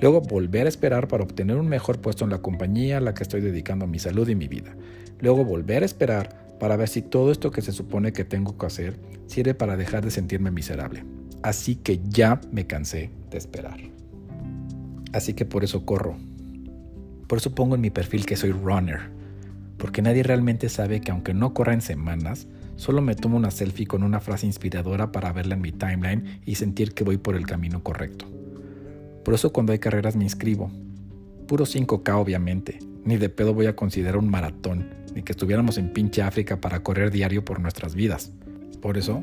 Luego 0.01 0.21
volver 0.21 0.65
a 0.65 0.69
esperar 0.69 1.07
para 1.07 1.23
obtener 1.23 1.57
un 1.57 1.67
mejor 1.67 2.01
puesto 2.01 2.23
en 2.23 2.31
la 2.31 2.41
compañía 2.41 2.97
a 2.97 3.01
la 3.01 3.13
que 3.13 3.23
estoy 3.23 3.41
dedicando 3.41 3.87
mi 3.87 3.99
salud 3.99 4.27
y 4.27 4.35
mi 4.35 4.47
vida. 4.47 4.75
Luego 5.19 5.45
volver 5.45 5.83
a 5.83 5.85
esperar 5.85 6.42
para 6.59 6.77
ver 6.77 6.87
si 6.87 7.01
todo 7.01 7.31
esto 7.31 7.51
que 7.51 7.61
se 7.61 7.71
supone 7.71 8.13
que 8.13 8.25
tengo 8.25 8.57
que 8.57 8.65
hacer 8.65 8.99
sirve 9.27 9.53
para 9.53 9.77
dejar 9.77 10.03
de 10.03 10.11
sentirme 10.11 10.51
miserable. 10.51 11.03
Así 11.41 11.75
que 11.75 11.99
ya 12.07 12.39
me 12.51 12.67
cansé 12.67 13.09
de 13.29 13.37
esperar. 13.37 13.79
Así 15.11 15.33
que 15.33 15.45
por 15.45 15.63
eso 15.63 15.85
corro. 15.85 16.15
Por 17.27 17.37
eso 17.37 17.53
pongo 17.53 17.75
en 17.75 17.81
mi 17.81 17.89
perfil 17.89 18.25
que 18.25 18.35
soy 18.35 18.51
runner. 18.51 19.11
Porque 19.77 20.01
nadie 20.01 20.23
realmente 20.23 20.69
sabe 20.69 21.01
que 21.01 21.11
aunque 21.11 21.33
no 21.33 21.53
corra 21.53 21.73
en 21.73 21.81
semanas, 21.81 22.47
solo 22.75 23.01
me 23.01 23.15
tomo 23.15 23.37
una 23.37 23.51
selfie 23.51 23.85
con 23.85 24.03
una 24.03 24.19
frase 24.19 24.45
inspiradora 24.45 25.11
para 25.11 25.33
verla 25.33 25.55
en 25.55 25.61
mi 25.61 25.71
timeline 25.71 26.39
y 26.45 26.55
sentir 26.55 26.93
que 26.93 27.03
voy 27.03 27.17
por 27.17 27.35
el 27.35 27.45
camino 27.45 27.83
correcto. 27.83 28.25
Por 29.23 29.33
eso 29.33 29.51
cuando 29.51 29.71
hay 29.71 29.79
carreras 29.79 30.15
me 30.15 30.23
inscribo. 30.23 30.71
Puro 31.47 31.65
5K 31.65 32.15
obviamente. 32.15 32.79
Ni 33.05 33.17
de 33.17 33.29
pedo 33.29 33.53
voy 33.53 33.65
a 33.65 33.75
considerar 33.75 34.17
un 34.17 34.29
maratón 34.29 35.03
ni 35.13 35.23
que 35.23 35.31
estuviéramos 35.31 35.77
en 35.77 35.93
pinche 35.93 36.21
África 36.21 36.59
para 36.59 36.81
correr 36.81 37.11
diario 37.11 37.45
por 37.45 37.59
nuestras 37.59 37.95
vidas. 37.95 38.31
Por 38.81 38.97
eso, 38.97 39.21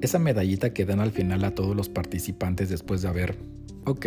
esa 0.00 0.18
medallita 0.18 0.72
que 0.72 0.84
dan 0.84 1.00
al 1.00 1.10
final 1.10 1.44
a 1.44 1.54
todos 1.54 1.74
los 1.74 1.88
participantes 1.88 2.68
después 2.68 3.02
de 3.02 3.08
haber, 3.08 3.36
ok, 3.84 4.06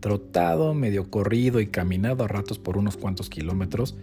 trotado, 0.00 0.74
medio 0.74 1.10
corrido 1.10 1.60
y 1.60 1.66
caminado 1.66 2.24
a 2.24 2.28
ratos 2.28 2.58
por 2.58 2.76
unos 2.76 2.96
cuantos 2.96 3.30
kilómetros, 3.30 3.96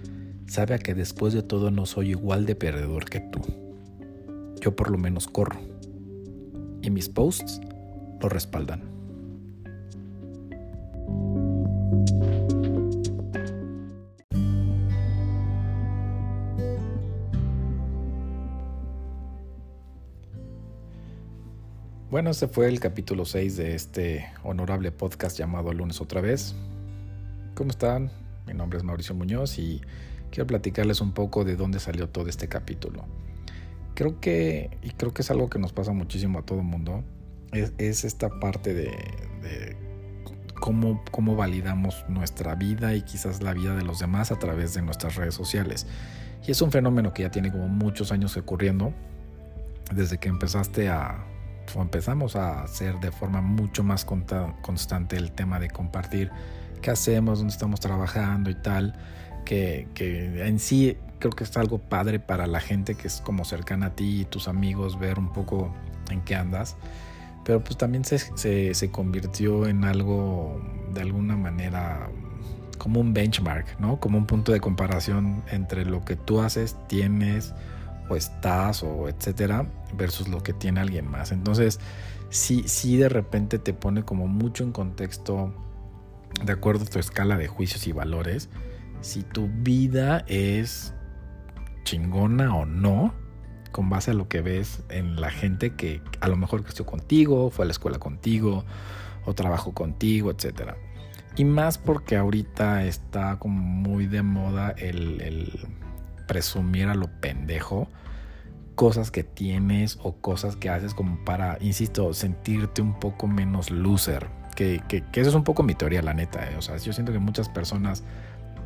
sabe 0.47 0.75
a 0.75 0.79
que 0.79 0.93
después 0.93 1.33
de 1.33 1.43
todo 1.43 1.71
no 1.71 1.85
soy 1.85 2.09
igual 2.09 2.45
de 2.45 2.55
perdedor 2.55 3.05
que 3.05 3.19
tú. 3.19 3.39
Yo 4.59 4.75
por 4.75 4.91
lo 4.91 4.97
menos 4.97 5.27
corro. 5.27 5.59
Y 6.81 6.89
mis 6.89 7.09
posts 7.09 7.61
lo 8.19 8.29
respaldan. 8.29 8.90
Bueno, 22.11 22.29
este 22.29 22.49
fue 22.49 22.67
el 22.67 22.81
capítulo 22.81 23.23
6 23.23 23.55
de 23.55 23.73
este 23.73 24.25
honorable 24.43 24.91
podcast 24.91 25.39
llamado 25.39 25.71
Lunes 25.71 26.01
otra 26.01 26.19
vez. 26.19 26.55
¿Cómo 27.55 27.69
están? 27.69 28.11
Mi 28.45 28.53
nombre 28.53 28.77
es 28.77 28.83
Mauricio 28.83 29.15
Muñoz 29.15 29.57
y 29.57 29.79
quiero 30.29 30.45
platicarles 30.45 30.99
un 30.99 31.13
poco 31.13 31.45
de 31.45 31.55
dónde 31.55 31.79
salió 31.79 32.09
todo 32.09 32.27
este 32.27 32.49
capítulo. 32.49 33.05
Creo 33.95 34.19
que, 34.19 34.77
y 34.83 34.89
creo 34.89 35.13
que 35.13 35.21
es 35.21 35.31
algo 35.31 35.49
que 35.49 35.57
nos 35.57 35.71
pasa 35.71 35.93
muchísimo 35.93 36.39
a 36.39 36.41
todo 36.41 36.63
mundo, 36.63 37.01
es, 37.53 38.03
esta 38.03 38.29
parte 38.41 38.73
de, 38.73 38.91
de 39.41 39.77
cómo, 40.59 41.01
cómo 41.11 41.37
validamos 41.37 42.03
nuestra 42.09 42.55
vida 42.55 42.93
y 42.93 43.03
quizás 43.03 43.41
la 43.41 43.53
vida 43.53 43.73
de 43.73 43.83
los 43.83 43.99
demás 43.99 44.33
a 44.33 44.35
través 44.37 44.73
de 44.73 44.81
nuestras 44.81 45.15
redes 45.15 45.35
sociales. 45.35 45.87
Y 46.45 46.51
es 46.51 46.61
un 46.61 46.73
fenómeno 46.73 47.13
que 47.13 47.21
ya 47.21 47.31
tiene 47.31 47.53
como 47.53 47.69
muchos 47.69 48.11
años 48.11 48.35
ocurriendo, 48.35 48.93
desde 49.93 50.17
que 50.17 50.27
empezaste 50.27 50.89
a 50.89 51.25
o 51.75 51.81
empezamos 51.81 52.35
a 52.35 52.63
hacer 52.63 52.99
de 52.99 53.11
forma 53.11 53.41
mucho 53.41 53.83
más 53.83 54.05
constante 54.05 55.15
el 55.17 55.31
tema 55.31 55.59
de 55.59 55.69
compartir 55.69 56.31
qué 56.81 56.91
hacemos, 56.91 57.39
dónde 57.39 57.53
estamos 57.53 57.79
trabajando 57.79 58.49
y 58.49 58.55
tal, 58.55 58.95
que, 59.45 59.87
en 60.45 60.59
sí 60.59 60.97
creo 61.19 61.31
que 61.31 61.43
es 61.43 61.55
algo 61.57 61.77
padre 61.77 62.19
para 62.19 62.47
la 62.47 62.59
gente 62.59 62.95
que 62.95 63.07
es 63.07 63.21
como 63.21 63.45
cercana 63.45 63.87
a 63.87 63.95
ti 63.95 64.21
y 64.21 64.25
tus 64.25 64.47
amigos, 64.47 64.99
ver 64.99 65.19
un 65.19 65.31
poco 65.31 65.73
en 66.09 66.21
qué 66.21 66.35
andas. 66.35 66.77
Pero 67.43 67.63
pues 67.63 67.77
también 67.77 68.05
se, 68.05 68.19
se, 68.73 68.91
convirtió 68.91 69.67
en 69.67 69.83
algo 69.83 70.61
de 70.93 71.01
alguna 71.01 71.35
manera 71.35 72.09
como 72.77 72.99
un 72.99 73.13
benchmark, 73.13 73.79
¿no? 73.79 73.99
Como 73.99 74.17
un 74.17 74.27
punto 74.27 74.51
de 74.51 74.59
comparación 74.59 75.43
entre 75.49 75.85
lo 75.85 76.05
que 76.05 76.15
tú 76.15 76.41
haces, 76.41 76.77
tienes, 76.87 77.53
estás 78.15 78.83
o 78.83 79.07
etcétera 79.07 79.65
versus 79.95 80.27
lo 80.27 80.43
que 80.43 80.53
tiene 80.53 80.79
alguien 80.79 81.09
más. 81.09 81.31
Entonces, 81.31 81.79
sí, 82.29 82.63
sí 82.67 82.97
de 82.97 83.09
repente 83.09 83.59
te 83.59 83.73
pone 83.73 84.03
como 84.03 84.27
mucho 84.27 84.63
en 84.63 84.71
contexto 84.71 85.53
de 86.43 86.53
acuerdo 86.53 86.85
a 86.85 86.87
tu 86.87 86.99
escala 86.99 87.37
de 87.37 87.47
juicios 87.47 87.87
y 87.87 87.91
valores, 87.91 88.49
si 89.01 89.23
tu 89.23 89.47
vida 89.47 90.23
es 90.27 90.93
chingona 91.83 92.55
o 92.55 92.65
no, 92.65 93.13
con 93.71 93.89
base 93.89 94.11
a 94.11 94.13
lo 94.13 94.27
que 94.27 94.41
ves 94.41 94.83
en 94.89 95.19
la 95.19 95.31
gente 95.31 95.75
que 95.75 96.01
a 96.19 96.27
lo 96.27 96.37
mejor 96.37 96.63
creció 96.63 96.85
contigo, 96.85 97.49
fue 97.49 97.63
a 97.63 97.67
la 97.67 97.71
escuela 97.71 97.99
contigo, 97.99 98.65
o 99.25 99.33
trabajó 99.33 99.73
contigo, 99.73 100.31
etcétera. 100.31 100.77
Y 101.35 101.45
más 101.45 101.77
porque 101.77 102.17
ahorita 102.17 102.83
está 102.85 103.39
como 103.39 103.61
muy 103.61 104.07
de 104.07 104.21
moda 104.21 104.71
el, 104.71 105.21
el 105.21 105.67
presumir 106.27 106.87
a 106.87 106.95
lo 106.95 107.07
pendejo 107.21 107.87
cosas 108.81 109.11
que 109.11 109.23
tienes 109.23 109.99
o 110.01 110.13
cosas 110.13 110.55
que 110.55 110.67
haces 110.67 110.95
como 110.95 111.23
para, 111.23 111.59
insisto, 111.61 112.15
sentirte 112.15 112.81
un 112.81 112.99
poco 112.99 113.27
menos 113.27 113.69
loser. 113.69 114.25
Que, 114.55 114.81
que, 114.87 115.03
eso 115.13 115.29
es 115.29 115.35
un 115.35 115.43
poco 115.43 115.61
mi 115.61 115.75
teoría, 115.75 116.01
la 116.01 116.15
neta. 116.15 116.49
¿eh? 116.49 116.55
O 116.57 116.63
sea, 116.63 116.77
yo 116.77 116.91
siento 116.91 117.11
que 117.11 117.19
muchas 117.19 117.47
personas 117.47 118.03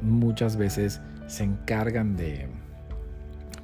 muchas 0.02 0.56
veces 0.56 1.02
se 1.28 1.44
encargan 1.44 2.16
de 2.16 2.48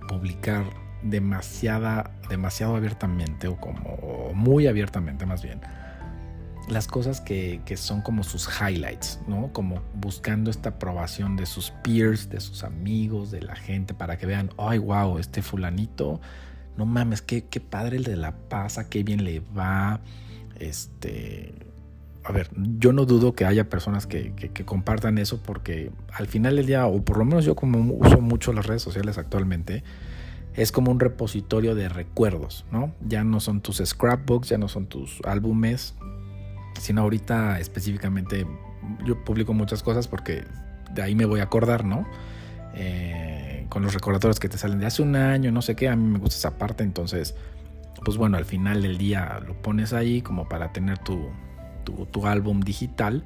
publicar 0.09 0.65
demasiada, 1.03 2.11
demasiado 2.27 2.75
abiertamente 2.75 3.47
o 3.47 3.55
como 3.55 4.33
muy 4.33 4.67
abiertamente 4.67 5.25
más 5.25 5.41
bien 5.41 5.61
las 6.71 6.87
cosas 6.87 7.21
que, 7.21 7.61
son 7.75 8.01
como 8.01 8.23
sus 8.23 8.47
highlights, 8.47 9.19
¿no? 9.27 9.51
Como 9.53 9.81
buscando 9.95 10.49
esta 10.49 10.69
aprobación 10.69 11.35
de 11.35 11.45
sus 11.45 11.71
peers, 11.83 12.29
de 12.29 12.39
sus 12.39 12.63
amigos, 12.63 13.31
de 13.31 13.41
la 13.41 13.55
gente, 13.55 13.93
para 13.93 14.17
que 14.17 14.25
vean, 14.25 14.51
ay, 14.57 14.77
wow, 14.79 15.17
este 15.17 15.41
fulanito, 15.41 16.21
no 16.77 16.85
mames, 16.85 17.21
qué, 17.21 17.43
qué 17.45 17.59
padre 17.59 17.97
el 17.97 18.03
de 18.03 18.15
la 18.15 18.31
pasa, 18.31 18.89
qué 18.89 19.03
bien 19.03 19.23
le 19.23 19.41
va. 19.55 19.99
Este, 20.59 21.53
a 22.23 22.31
ver, 22.31 22.49
yo 22.55 22.93
no 22.93 23.05
dudo 23.05 23.33
que 23.33 23.45
haya 23.45 23.69
personas 23.69 24.07
que, 24.07 24.33
que, 24.33 24.65
compartan 24.65 25.17
eso 25.17 25.41
porque 25.41 25.91
al 26.13 26.27
final 26.27 26.55
del 26.55 26.67
día, 26.67 26.85
o 26.87 27.03
por 27.03 27.17
lo 27.17 27.25
menos 27.25 27.45
yo 27.45 27.55
como 27.55 27.79
uso 27.93 28.21
mucho 28.21 28.53
las 28.53 28.65
redes 28.65 28.81
sociales 28.81 29.17
actualmente, 29.17 29.83
es 30.53 30.71
como 30.71 30.91
un 30.91 30.99
repositorio 30.99 31.75
de 31.75 31.89
recuerdos, 31.89 32.65
¿no? 32.71 32.93
Ya 33.05 33.23
no 33.23 33.39
son 33.39 33.61
tus 33.61 33.81
scrapbooks, 33.83 34.49
ya 34.49 34.57
no 34.57 34.67
son 34.67 34.85
tus 34.85 35.19
álbumes, 35.23 35.95
sino 36.81 37.01
ahorita 37.01 37.59
específicamente 37.59 38.45
yo 39.05 39.23
publico 39.23 39.53
muchas 39.53 39.83
cosas 39.83 40.07
porque 40.07 40.43
de 40.93 41.01
ahí 41.01 41.15
me 41.15 41.25
voy 41.25 41.39
a 41.39 41.43
acordar, 41.43 41.85
¿no? 41.85 42.07
Eh, 42.73 43.65
con 43.69 43.83
los 43.83 43.93
recordatorios 43.93 44.39
que 44.39 44.49
te 44.49 44.57
salen 44.57 44.79
de 44.79 44.87
hace 44.87 45.01
un 45.01 45.15
año, 45.15 45.51
no 45.51 45.61
sé 45.61 45.75
qué, 45.75 45.89
a 45.89 45.95
mí 45.95 46.05
me 46.05 46.19
gusta 46.19 46.37
esa 46.37 46.57
parte, 46.57 46.83
entonces, 46.83 47.35
pues 48.03 48.17
bueno, 48.17 48.37
al 48.37 48.45
final 48.45 48.81
del 48.81 48.97
día 48.97 49.39
lo 49.45 49.61
pones 49.61 49.93
ahí 49.93 50.21
como 50.21 50.49
para 50.49 50.73
tener 50.73 50.97
tu, 50.97 51.29
tu, 51.83 52.27
álbum 52.27 52.61
digital, 52.61 53.23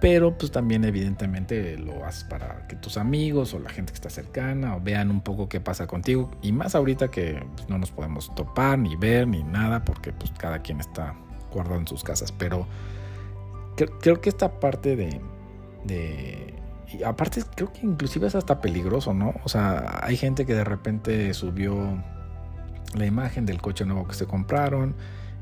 pero 0.00 0.36
pues 0.36 0.52
también 0.52 0.84
evidentemente 0.84 1.78
lo 1.78 2.04
haces 2.04 2.24
para 2.24 2.66
que 2.68 2.76
tus 2.76 2.98
amigos 2.98 3.54
o 3.54 3.60
la 3.60 3.70
gente 3.70 3.92
que 3.92 3.96
está 3.96 4.10
cercana 4.10 4.76
o 4.76 4.80
vean 4.80 5.10
un 5.10 5.22
poco 5.22 5.48
qué 5.48 5.60
pasa 5.60 5.86
contigo, 5.86 6.30
y 6.42 6.52
más 6.52 6.74
ahorita 6.74 7.10
que 7.10 7.44
pues, 7.56 7.68
no 7.68 7.78
nos 7.78 7.90
podemos 7.90 8.34
topar 8.34 8.78
ni 8.78 8.94
ver 8.96 9.26
ni 9.26 9.42
nada, 9.42 9.84
porque 9.84 10.12
pues 10.12 10.30
cada 10.36 10.60
quien 10.60 10.80
está 10.80 11.14
guardado 11.54 11.80
en 11.80 11.86
sus 11.86 12.04
casas. 12.04 12.32
Pero 12.32 12.66
creo, 13.76 14.20
que 14.20 14.28
esta 14.28 14.60
parte 14.60 14.96
de, 14.96 16.54
aparte 17.04 17.42
creo 17.54 17.72
que 17.72 17.80
inclusive 17.86 18.26
es 18.26 18.34
hasta 18.34 18.60
peligroso, 18.60 19.14
¿no? 19.14 19.34
O 19.44 19.48
sea, 19.48 20.00
hay 20.02 20.16
gente 20.16 20.44
que 20.46 20.54
de 20.54 20.64
repente 20.64 21.32
subió 21.34 22.02
la 22.94 23.06
imagen 23.06 23.46
del 23.46 23.60
coche 23.60 23.84
nuevo 23.84 24.06
que 24.06 24.14
se 24.14 24.26
compraron, 24.26 24.94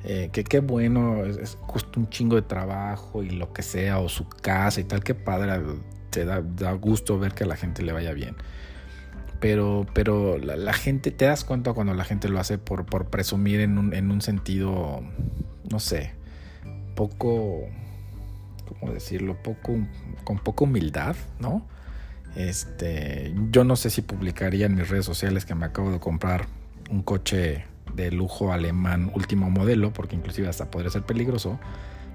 eh, 0.04 0.31
que 0.33 0.45
qué 0.45 0.61
bueno, 0.61 1.25
es, 1.25 1.59
justo 1.62 2.00
un 2.00 2.09
chingo 2.09 2.37
de 2.37 2.42
trabajo 2.42 3.23
y 3.23 3.31
lo 3.31 3.52
que 3.52 3.62
sea, 3.62 3.99
o 3.99 4.09
su 4.09 4.28
casa 4.28 4.81
y 4.81 4.85
tal, 4.85 5.02
qué 5.02 5.14
padre, 5.14 5.61
te 6.11 6.25
da, 6.25 6.42
da 6.42 6.73
gusto 6.73 7.19
ver 7.19 7.35
que 7.35 7.45
a 7.45 7.47
la 7.47 7.57
gente 7.57 7.83
le 7.83 7.92
vaya 7.92 8.12
bien. 8.12 8.37
Pero, 9.42 9.87
pero 9.92 10.38
la, 10.38 10.73
gente, 10.73 11.11
te 11.11 11.25
das 11.25 11.45
cuenta 11.45 11.73
cuando 11.73 11.95
la 11.95 12.04
gente 12.04 12.28
lo 12.28 12.38
hace 12.38 12.59
por, 12.59 12.87
por 12.87 13.07
presumir 13.07 13.59
en 13.59 13.76
un, 13.76 13.92
en 13.92 14.12
un 14.12 14.21
sentido 14.21 15.02
no 15.73 15.81
sé, 15.81 16.12
poco, 16.95 17.62
¿cómo 18.79 18.93
decirlo? 18.93 19.43
Poco, 19.43 19.75
con 20.23 20.38
poca 20.38 20.64
humildad, 20.64 21.17
¿no? 21.41 21.67
Este, 22.37 23.35
yo 23.50 23.64
no 23.64 23.75
sé 23.76 23.91
si 23.91 24.02
publicaría 24.02 24.67
en 24.67 24.75
mis 24.75 24.88
redes 24.88 25.07
sociales 25.07 25.45
que 25.45 25.55
me 25.55 25.67
acabo 25.67 25.91
de 25.91 25.99
comprar 25.99 26.47
un 26.91 27.02
coche 27.02 27.64
de 27.95 28.11
lujo 28.11 28.52
alemán 28.52 29.11
último 29.14 29.50
modelo, 29.50 29.93
porque 29.93 30.14
inclusive 30.14 30.49
hasta 30.49 30.71
podría 30.71 30.91
ser 30.91 31.02
peligroso. 31.02 31.59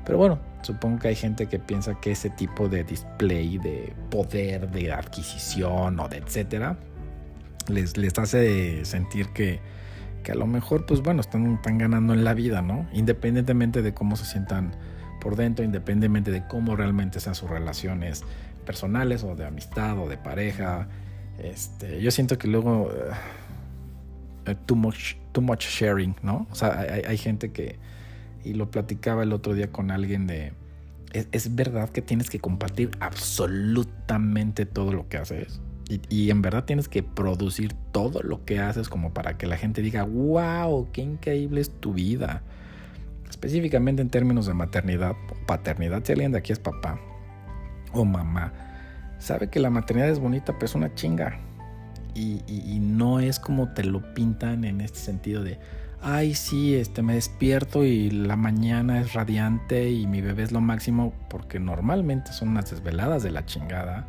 Pero 0.06 0.20
bueno, 0.20 0.40
supongo 0.62 1.00
que 1.00 1.10
hay 1.10 1.16
gente 1.16 1.48
que 1.48 1.60
piensa 1.60 2.00
que 2.00 2.12
ese 2.12 2.30
tipo 2.30 2.70
de 2.70 2.84
display, 2.84 3.58
de 3.58 3.94
poder, 4.10 4.70
de 4.70 4.92
adquisición 4.92 6.00
o 6.00 6.08
de 6.08 6.18
etcétera, 6.18 6.78
les, 7.68 7.98
les 7.98 8.18
hace 8.18 8.86
sentir 8.86 9.30
que, 9.30 9.60
que 10.28 10.34
a 10.34 10.36
lo 10.36 10.46
mejor, 10.46 10.86
pues 10.86 11.02
bueno, 11.02 11.22
están, 11.22 11.54
están 11.54 11.78
ganando 11.78 12.14
en 12.14 12.26
la 12.26 12.34
vida, 12.34 12.62
¿no? 12.62 12.86
Independientemente 12.92 13.82
de 13.82 13.94
cómo 13.94 14.18
se 14.18 14.26
sientan 14.26 14.76
por 15.22 15.38
dentro, 15.38 15.64
independientemente 15.64 16.32
de 16.32 16.46
cómo 16.46 16.76
realmente 16.76 17.22
sean 17.22 17.34
sus 17.34 17.50
relaciones 17.50 18.26
personales 18.66 19.24
o 19.24 19.38
de 19.38 19.46
amistad 19.46 19.98
o 19.98 20.10
de 20.10 20.18
pareja. 20.18 20.90
Este, 21.40 22.02
yo 22.02 22.12
siento 22.12 22.38
que 22.38 22.50
luego 22.50 22.92
uh, 24.50 24.54
too, 24.66 24.76
much, 24.76 25.16
too 25.32 25.42
much 25.42 25.62
sharing, 25.62 26.14
¿no? 26.22 26.46
O 26.52 26.56
sea, 26.56 26.78
hay, 26.78 27.04
hay, 27.08 27.18
gente 27.18 27.54
que, 27.54 27.80
y 28.44 28.54
lo 28.54 28.70
platicaba 28.70 29.24
el 29.24 29.32
otro 29.32 29.54
día 29.54 29.72
con 29.72 29.92
alguien 29.92 30.28
de, 30.28 30.52
es, 31.14 31.30
es 31.32 31.56
verdad 31.56 31.88
que 31.88 32.02
tienes 32.02 32.30
que 32.30 32.40
compartir 32.40 32.92
absolutamente 33.00 34.66
todo 34.66 34.92
lo 34.92 35.08
que 35.08 35.20
haces. 35.20 35.62
Y, 35.90 36.32
en 36.32 36.42
verdad 36.42 36.66
tienes 36.66 36.90
que 36.90 37.02
producir 37.02 37.74
todo 37.94 38.22
lo 38.22 38.44
que 38.44 38.60
haces 38.60 38.90
como 38.90 39.14
para 39.14 39.38
que 39.38 39.48
la 39.48 39.56
gente 39.56 39.82
diga, 39.82 40.04
wow, 40.04 40.90
qué 40.92 41.02
increíble 41.02 41.62
es 41.62 41.70
tu 41.70 41.94
vida. 41.94 42.42
Específicamente 43.30 44.02
en 44.02 44.10
términos 44.10 44.48
de 44.48 44.54
maternidad 44.54 45.12
o 45.12 45.46
paternidad, 45.46 46.04
si 46.04 46.12
alguien 46.12 46.34
de 46.34 46.40
aquí 46.40 46.52
es 46.52 46.60
papá 46.60 47.00
o 47.94 48.04
mamá, 48.04 48.52
sabe 49.18 49.50
que 49.50 49.62
la 49.62 49.70
maternidad 49.70 50.10
es 50.10 50.20
bonita, 50.20 50.54
pero 50.54 50.66
es 50.66 50.76
una 50.76 50.94
chinga. 50.94 51.40
Y, 52.14 52.80
no 52.82 53.20
es 53.20 53.40
como 53.40 53.74
te 53.74 53.84
lo 53.84 54.14
pintan 54.16 54.66
en 54.66 54.82
este 54.82 54.98
sentido 54.98 55.44
de, 55.44 55.60
ay, 56.02 56.34
sí, 56.34 56.76
este, 56.76 57.04
me 57.04 57.14
despierto 57.14 57.86
y 57.86 58.10
la 58.10 58.36
mañana 58.36 59.00
es 59.00 59.14
radiante 59.14 59.92
y 59.92 60.08
mi 60.08 60.22
bebé 60.22 60.44
es 60.44 60.52
lo 60.52 60.60
máximo, 60.60 61.14
porque 61.30 61.60
normalmente 61.60 62.34
son 62.34 62.50
unas 62.50 62.72
desveladas 62.72 63.22
de 63.22 63.32
la 63.32 63.46
chingada 63.46 64.08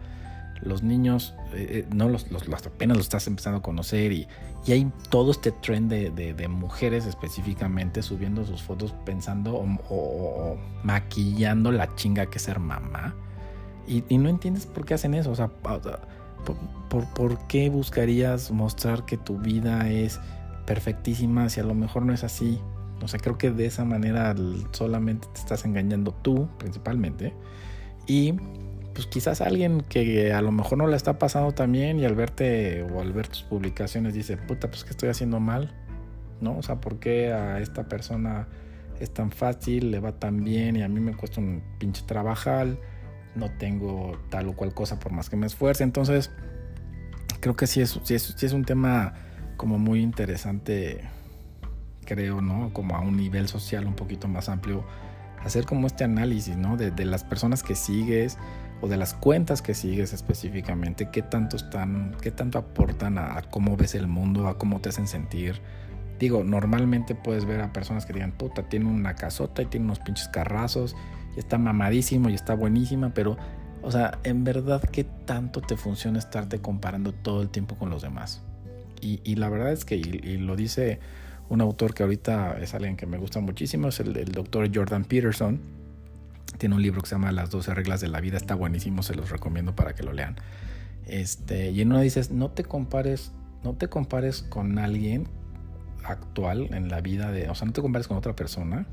los 0.60 0.82
niños, 0.82 1.34
eh, 1.52 1.84
eh, 1.86 1.86
no 1.94 2.08
los, 2.08 2.26
apenas 2.66 2.96
los 2.96 3.06
estás 3.06 3.26
empezando 3.26 3.58
a 3.58 3.62
conocer 3.62 4.12
y, 4.12 4.26
y 4.66 4.72
hay 4.72 4.90
todo 5.10 5.30
este 5.30 5.52
trend 5.52 5.90
de, 5.90 6.10
de, 6.10 6.48
mujeres 6.48 7.06
específicamente 7.06 8.02
subiendo 8.02 8.44
sus 8.44 8.62
fotos 8.62 8.94
pensando 9.04 9.54
o, 9.56 10.56
maquillando 10.82 11.72
la 11.72 11.94
chinga 11.94 12.26
que 12.26 12.38
es 12.38 12.44
ser 12.44 12.58
mamá. 12.58 13.14
Y, 13.86 14.04
y, 14.08 14.18
no 14.18 14.28
entiendes 14.28 14.66
por 14.66 14.84
qué 14.84 14.94
hacen 14.94 15.14
eso. 15.14 15.30
O 15.30 15.34
sea, 15.34 15.48
por, 15.48 15.80
por, 16.90 17.06
por, 17.14 17.46
qué 17.46 17.70
buscarías 17.70 18.50
mostrar 18.50 19.06
que 19.06 19.16
tu 19.16 19.38
vida 19.38 19.88
es 19.90 20.20
perfectísima 20.66 21.48
si 21.48 21.60
a 21.60 21.64
lo 21.64 21.74
mejor 21.74 22.04
no 22.04 22.12
es 22.12 22.24
así? 22.24 22.60
O 23.02 23.08
sea, 23.08 23.20
creo 23.20 23.38
que 23.38 23.50
de 23.50 23.66
esa 23.66 23.84
manera 23.84 24.34
solamente 24.72 25.28
te 25.32 25.40
estás 25.40 25.64
engañando 25.64 26.12
tú, 26.12 26.48
principalmente. 26.58 27.32
Y 28.06 28.34
pues 28.94 29.06
quizás 29.06 29.40
alguien 29.40 29.82
que 29.82 30.32
a 30.32 30.42
lo 30.42 30.52
mejor 30.52 30.78
no 30.78 30.86
la 30.86 30.96
está 30.96 31.18
pasando 31.18 31.52
tan 31.52 31.72
bien 31.72 31.98
y 31.98 32.04
al 32.04 32.14
verte 32.14 32.82
o 32.82 33.00
al 33.00 33.12
ver 33.12 33.28
tus 33.28 33.42
publicaciones 33.42 34.14
dice, 34.14 34.36
puta, 34.36 34.68
pues 34.68 34.84
que 34.84 34.90
estoy 34.90 35.08
haciendo 35.08 35.40
mal, 35.40 35.74
¿no? 36.40 36.58
O 36.58 36.62
sea, 36.62 36.80
¿por 36.80 36.98
qué 36.98 37.32
a 37.32 37.60
esta 37.60 37.88
persona 37.88 38.48
es 38.98 39.12
tan 39.12 39.30
fácil, 39.30 39.90
le 39.90 40.00
va 40.00 40.12
tan 40.12 40.42
bien 40.42 40.76
y 40.76 40.82
a 40.82 40.88
mí 40.88 41.00
me 41.00 41.14
cuesta 41.14 41.40
un 41.40 41.62
pinche 41.78 42.02
trabajar, 42.06 42.76
no 43.36 43.50
tengo 43.58 44.18
tal 44.30 44.48
o 44.48 44.56
cual 44.56 44.74
cosa 44.74 44.98
por 44.98 45.12
más 45.12 45.30
que 45.30 45.36
me 45.36 45.46
esfuerce? 45.46 45.84
Entonces, 45.84 46.30
creo 47.40 47.54
que 47.54 47.66
sí 47.66 47.80
es, 47.80 48.00
sí 48.02 48.14
es, 48.14 48.34
sí 48.36 48.46
es 48.46 48.52
un 48.52 48.64
tema 48.64 49.14
como 49.56 49.78
muy 49.78 50.00
interesante 50.00 51.02
creo, 52.08 52.40
¿no? 52.40 52.72
Como 52.72 52.96
a 52.96 53.00
un 53.00 53.16
nivel 53.16 53.48
social 53.48 53.86
un 53.86 53.94
poquito 53.94 54.28
más 54.28 54.48
amplio, 54.48 54.84
hacer 55.44 55.66
como 55.66 55.86
este 55.86 56.04
análisis, 56.04 56.56
¿no? 56.56 56.76
De, 56.76 57.04
las 57.04 57.22
personas 57.22 57.62
que 57.62 57.74
sigues 57.74 58.38
o 58.80 58.88
de 58.88 58.96
las 58.96 59.14
cuentas 59.14 59.62
que 59.62 59.74
sigues 59.74 60.12
específicamente, 60.12 61.08
qué 61.10 61.22
tanto 61.22 61.56
están, 61.56 62.16
qué 62.20 62.30
tanto 62.30 62.58
aportan 62.58 63.18
a, 63.18 63.42
cómo 63.50 63.76
ves 63.76 63.94
el 63.94 64.06
mundo, 64.06 64.48
a 64.48 64.58
cómo 64.58 64.80
te 64.80 64.90
hacen 64.90 65.06
sentir. 65.06 65.60
Digo, 66.18 66.44
normalmente 66.44 67.14
puedes 67.14 67.44
ver 67.44 67.60
a 67.60 67.72
personas 67.72 68.06
que 68.06 68.12
digan, 68.12 68.32
puta, 68.32 68.68
tiene 68.68 68.86
una 68.86 69.14
casota 69.14 69.62
y 69.62 69.66
tiene 69.66 69.86
unos 69.86 70.00
pinches 70.00 70.28
carrazos 70.28 70.96
y 71.36 71.38
está 71.38 71.58
mamadísimo 71.58 72.28
y 72.28 72.34
está 72.34 72.54
buenísima, 72.54 73.14
pero, 73.14 73.36
o 73.82 73.90
sea, 73.90 74.18
en 74.24 74.44
verdad, 74.44 74.82
¿qué 74.82 75.04
tanto 75.04 75.60
te 75.60 75.76
funciona 75.76 76.18
estarte 76.18 76.60
comparando 76.60 77.12
todo 77.12 77.42
el 77.42 77.50
tiempo 77.50 77.76
con 77.76 77.90
los 77.90 78.02
demás? 78.02 78.42
Y, 79.00 79.36
la 79.36 79.48
verdad 79.48 79.70
es 79.70 79.84
que, 79.84 79.94
y 79.94 80.38
lo 80.38 80.56
dice 80.56 80.98
un 81.48 81.60
autor 81.60 81.94
que 81.94 82.02
ahorita 82.02 82.58
es 82.60 82.74
alguien 82.74 82.96
que 82.96 83.06
me 83.06 83.18
gusta 83.18 83.40
muchísimo, 83.40 83.88
es 83.88 84.00
el, 84.00 84.12
doctor 84.32 84.68
Jordan 84.72 85.04
Peterson. 85.04 85.60
Tiene 86.56 86.74
un 86.74 86.82
libro 86.82 87.02
que 87.02 87.08
se 87.08 87.14
llama 87.14 87.30
Las 87.32 87.50
12 87.50 87.74
reglas 87.74 88.00
de 88.00 88.08
la 88.08 88.20
vida, 88.20 88.36
está 88.36 88.54
buenísimo, 88.54 89.02
se 89.02 89.14
los 89.14 89.30
recomiendo 89.30 89.74
para 89.74 89.94
que 89.94 90.02
lo 90.02 90.12
lean. 90.12 90.36
Este, 91.06 91.70
y 91.70 91.80
en 91.80 91.90
uno 91.90 92.00
dices, 92.00 92.30
no 92.30 92.50
te 92.50 92.64
compares, 92.64 93.32
no 93.62 93.74
te 93.74 93.88
compares 93.88 94.42
con 94.42 94.78
alguien 94.78 95.28
actual 96.04 96.72
en 96.72 96.88
la 96.88 97.00
vida 97.00 97.30
de, 97.30 97.48
o 97.50 97.54
sea, 97.54 97.66
no 97.66 97.72
te 97.72 97.82
compares 97.82 98.08
con 98.08 98.16
otra 98.16 98.34
persona. 98.34 98.86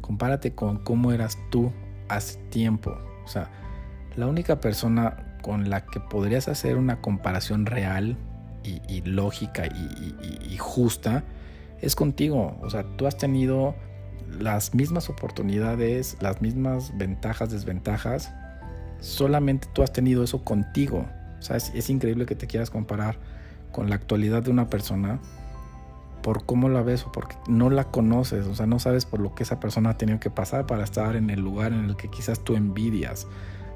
Compárate 0.00 0.54
con 0.54 0.78
cómo 0.78 1.12
eras 1.12 1.38
tú 1.50 1.72
hace 2.08 2.38
tiempo. 2.50 2.96
O 3.24 3.28
sea, 3.28 3.50
la 4.16 4.26
única 4.26 4.60
persona 4.60 5.38
con 5.42 5.70
la 5.70 5.86
que 5.86 6.00
podrías 6.00 6.48
hacer 6.48 6.76
una 6.76 7.00
comparación 7.00 7.66
real 7.66 8.16
y, 8.64 9.00
lógica 9.02 9.66
y 9.66 10.56
justa 10.56 11.24
es 11.82 11.96
contigo. 11.96 12.56
O 12.62 12.70
sea, 12.70 12.84
tú 12.96 13.06
has 13.06 13.18
tenido 13.18 13.74
las 14.38 14.74
mismas 14.74 15.08
oportunidades, 15.08 16.16
las 16.20 16.42
mismas 16.42 16.96
ventajas, 16.96 17.50
desventajas. 17.50 18.32
Solamente 19.00 19.68
tú 19.72 19.82
has 19.82 19.92
tenido 19.92 20.22
eso 20.24 20.44
contigo. 20.44 21.06
O 21.38 21.42
sea, 21.42 21.56
es, 21.56 21.90
increíble 21.90 22.26
que 22.26 22.34
te 22.34 22.46
quieras 22.46 22.70
comparar 22.70 23.18
con 23.72 23.88
la 23.88 23.96
actualidad 23.96 24.42
de 24.42 24.50
una 24.50 24.68
persona 24.68 25.18
por 26.22 26.46
cómo 26.46 26.68
la 26.68 26.82
ves 26.82 27.04
o 27.04 27.12
porque 27.12 27.36
no 27.48 27.68
la 27.68 27.84
conoces. 27.84 28.46
O 28.46 28.54
sea, 28.54 28.66
no 28.66 28.78
sabes 28.78 29.06
por 29.06 29.20
lo 29.20 29.34
que 29.34 29.42
esa 29.42 29.58
persona 29.58 29.90
ha 29.90 29.98
tenido 29.98 30.20
que 30.20 30.30
pasar 30.30 30.66
para 30.66 30.84
estar 30.84 31.16
en 31.16 31.30
el 31.30 31.40
lugar 31.40 31.72
en 31.72 31.84
el 31.84 31.96
que 31.96 32.08
quizás 32.08 32.40
tú 32.40 32.54
envidias. 32.54 33.26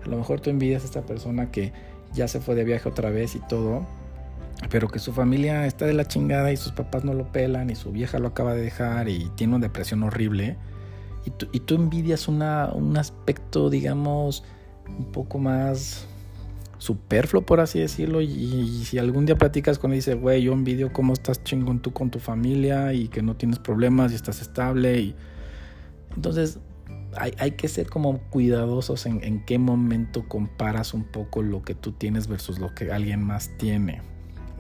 A 0.05 0.09
lo 0.09 0.17
mejor 0.17 0.41
tú 0.41 0.51
envidias 0.51 0.83
a 0.83 0.87
esta 0.87 1.03
persona 1.03 1.51
que 1.51 1.73
ya 2.15 2.29
se 2.29 2.41
fue 2.41 2.55
de 2.55 2.65
viaje 2.65 2.89
otra 2.89 3.11
vez 3.11 3.35
y 3.35 3.41
todo 3.41 3.85
pero 4.71 4.89
que 4.89 4.99
su 4.99 5.13
familia 5.13 5.67
está 5.67 5.87
de 5.87 5.93
la 5.93 6.07
chingada 6.07 6.53
y 6.53 6.57
sus 6.57 6.73
papás 6.73 7.05
no 7.05 7.13
lo 7.15 7.31
pelan 7.31 7.71
y 7.71 7.75
su 7.75 7.93
vieja 7.93 8.19
lo 8.19 8.29
acaba 8.29 8.55
de 8.55 8.63
dejar 8.63 9.09
y 9.09 9.31
tiene 9.37 9.55
una 9.55 9.67
depresión 9.67 10.03
horrible. 10.03 10.57
Y 11.25 11.31
tú, 11.31 11.49
y 11.53 11.61
tú 11.61 11.75
envidias 11.75 12.29
una, 12.29 12.71
un 12.73 12.97
aspecto, 12.97 13.69
digamos, 13.69 14.45
un 14.87 15.13
poco 15.13 15.39
más 15.39 16.07
superfluo, 16.79 17.43
por 17.43 17.61
así 17.61 17.81
decirlo. 17.81 18.21
Y, 18.21 18.85
si 18.85 18.99
algún 18.99 19.27
día 19.27 19.37
platicas 19.37 19.79
con 19.79 19.91
él 19.91 19.97
y 19.97 19.99
dice, 19.99 20.15
güey, 20.15 20.43
yo 20.43 20.53
envidio 20.53 20.93
cómo 20.93 21.13
estás 21.13 21.43
chingón 21.43 21.81
tú 21.81 21.93
con 21.93 22.11
tu 22.11 22.19
familia 22.19 22.93
y 22.93 23.09
que 23.09 23.23
no 23.23 23.37
tienes 23.37 23.59
problemas 23.59 24.13
y 24.13 24.15
estás 24.15 24.41
estable. 24.41 24.99
Y... 25.01 25.15
Entonces, 26.15 26.61
hay, 27.17 27.33
hay, 27.39 27.53
que 27.53 27.69
ser 27.69 27.89
como 27.89 28.19
cuidadosos 28.31 29.07
en, 29.07 29.23
en 29.25 29.45
qué 29.45 29.59
momento 29.59 30.29
comparas 30.29 30.95
un 30.95 31.05
poco 31.05 31.43
lo 31.43 31.63
que 31.63 31.75
tú 31.75 31.93
tienes 31.93 32.29
versus 32.29 32.59
lo 32.59 32.75
que 32.75 32.93
alguien 32.93 33.23
más 33.23 33.51
tiene. 33.59 34.03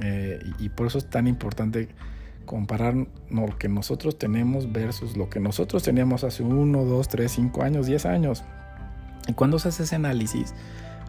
Eh, 0.00 0.40
y, 0.58 0.68
por 0.68 0.86
eso 0.86 0.98
es 0.98 1.06
tan 1.06 1.26
importante 1.26 1.88
comparar 2.44 2.94
lo 3.30 3.58
que 3.58 3.68
nosotros 3.68 4.18
tenemos 4.18 4.70
versus 4.72 5.16
lo 5.16 5.30
que 5.30 5.40
nosotros 5.40 5.82
teníamos 5.82 6.22
hace 6.22 6.42
1, 6.42 6.84
2, 6.84 7.08
3, 7.08 7.32
5 7.32 7.62
años, 7.62 7.86
10 7.86 8.06
años. 8.06 8.44
Y 9.26 9.32
cuando 9.32 9.56
haces 9.56 9.80
ese 9.80 9.96
análisis, 9.96 10.54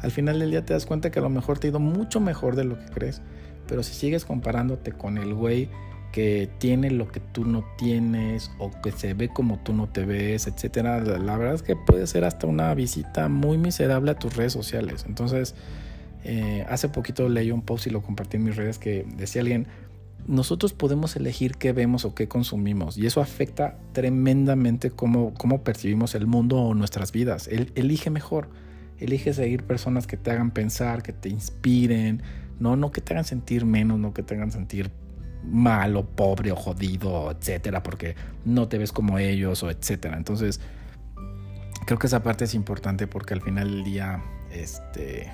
al 0.02 0.12
final 0.12 0.39
del 0.39 0.52
día 0.52 0.65
te 0.65 0.73
das 0.73 0.86
cuenta 0.86 1.12
que 1.12 1.19
a 1.19 1.21
lo 1.21 1.30
mejor 1.30 1.60
te 1.60 1.67
ha 1.67 1.69
ido 1.69 1.80
mucho 1.80 2.19
mejor 2.19 2.56
de 2.56 2.63
lo 2.63 2.80
que 2.80 2.86
crees. 2.86 3.21
Pero 3.67 3.84
si 3.84 3.93
sigues 3.93 4.26
comparándote 4.26 4.93
con 4.93 5.17
el 5.17 5.34
güey 5.34 5.69
que 6.12 6.50
tiene 6.58 6.89
lo 6.89 7.08
que 7.10 7.19
tú 7.19 7.45
no 7.45 7.65
tienes 7.78 8.50
o 8.60 8.71
que 8.82 8.91
se 8.91 9.13
ve 9.13 9.30
como 9.30 9.60
tú 9.60 9.73
no 9.73 9.88
te 9.88 10.06
ves, 10.06 10.47
etcétera, 10.47 11.00
la 11.02 11.38
verdad 11.38 11.56
es 11.56 11.63
que 11.63 11.76
puede 11.76 12.08
ser 12.08 12.23
hasta 12.23 12.47
una 12.47 12.73
visita 12.73 13.28
muy 13.28 13.58
miserable 13.58 14.12
a 14.12 14.15
tus 14.15 14.36
redes 14.36 14.54
sociales. 14.54 15.06
Entonces, 15.08 15.54
eh, 16.23 16.65
hace 16.69 16.89
poquito 16.89 17.30
leí 17.30 17.51
un 17.51 17.62
post 17.62 17.88
y 17.88 17.89
lo 17.89 18.01
compartí 18.01 18.38
en 18.38 18.43
mis 18.43 18.56
redes 18.56 18.80
que 18.80 19.06
decía 19.15 19.41
alguien, 19.41 19.67
nosotros 20.27 20.73
podemos 20.73 21.15
elegir 21.15 21.56
qué 21.56 21.71
vemos 21.71 22.03
o 22.03 22.13
qué 22.13 22.27
consumimos 22.27 22.97
y 22.97 23.06
eso 23.06 23.21
afecta 23.21 23.77
tremendamente 23.93 24.91
cómo, 24.91 25.34
percibimos 25.63 26.15
el 26.15 26.27
mundo 26.27 26.58
o 26.58 26.73
nuestras 26.73 27.12
vidas. 27.12 27.47
El, 27.47 27.71
elige 27.75 28.10
mejor, 28.10 28.49
elige 28.99 29.34
seguir 29.34 29.63
personas 29.63 30.06
que 30.06 30.17
te 30.17 30.32
hagan 30.32 30.51
pensar, 30.51 31.01
que 31.01 31.13
te 31.13 31.30
inspiren, 31.30 32.21
no, 32.60 32.75
no 32.75 32.91
que 32.91 32.99
te 32.99 33.13
hagan 33.13 33.25
sentir 33.25 33.65
menos, 33.65 33.99
no 33.99 34.13
que 34.13 34.21
te 34.21 34.36
hagan 34.36 34.51
sentir 34.51 34.91
mal 35.45 35.95
o 35.95 36.06
pobre 36.06 36.51
o 36.51 36.58
jodido, 36.58 37.32
etcétera, 37.32 37.82
porque 37.82 38.15
no 38.43 38.67
te 38.67 38.77
ves 38.77 38.91
como 38.91 39.19
ellos 39.19 39.63
o 39.63 39.71
etcétera. 39.71 40.17
Entonces, 40.17 40.60
creo 41.86 41.97
que 41.99 42.08
esa 42.08 42.21
parte 42.21 42.43
es 42.43 42.53
importante 42.53 43.08
porque 43.08 43.34
al 43.34 43.41
final 43.41 43.71
del 43.71 43.84
día, 43.86 44.21
este 44.51 45.32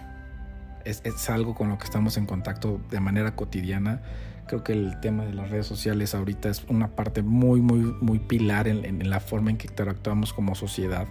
es, 0.86 1.30
algo 1.30 1.56
con 1.56 1.70
lo 1.70 1.78
que 1.78 1.86
estamos 1.86 2.18
en 2.18 2.26
contacto 2.26 2.80
de 2.90 3.00
manera 3.00 3.36
cotidiana. 3.36 4.02
Creo 4.48 4.64
que 4.64 4.74
el 4.74 5.00
tema 5.00 5.26
de 5.26 5.34
las 5.34 5.50
redes 5.50 5.66
sociales 5.66 6.14
ahorita 6.16 6.50
es 6.50 6.66
una 6.68 6.90
parte 6.90 7.22
muy, 7.22 7.62
muy, 7.62 7.80
muy 7.80 8.20
pilar 8.20 8.68
en, 8.68 9.10
la 9.10 9.20
forma 9.20 9.52
en 9.52 9.58
que 9.58 9.68
interactuamos 9.68 10.34
como 10.34 10.56
sociedad. 10.56 11.08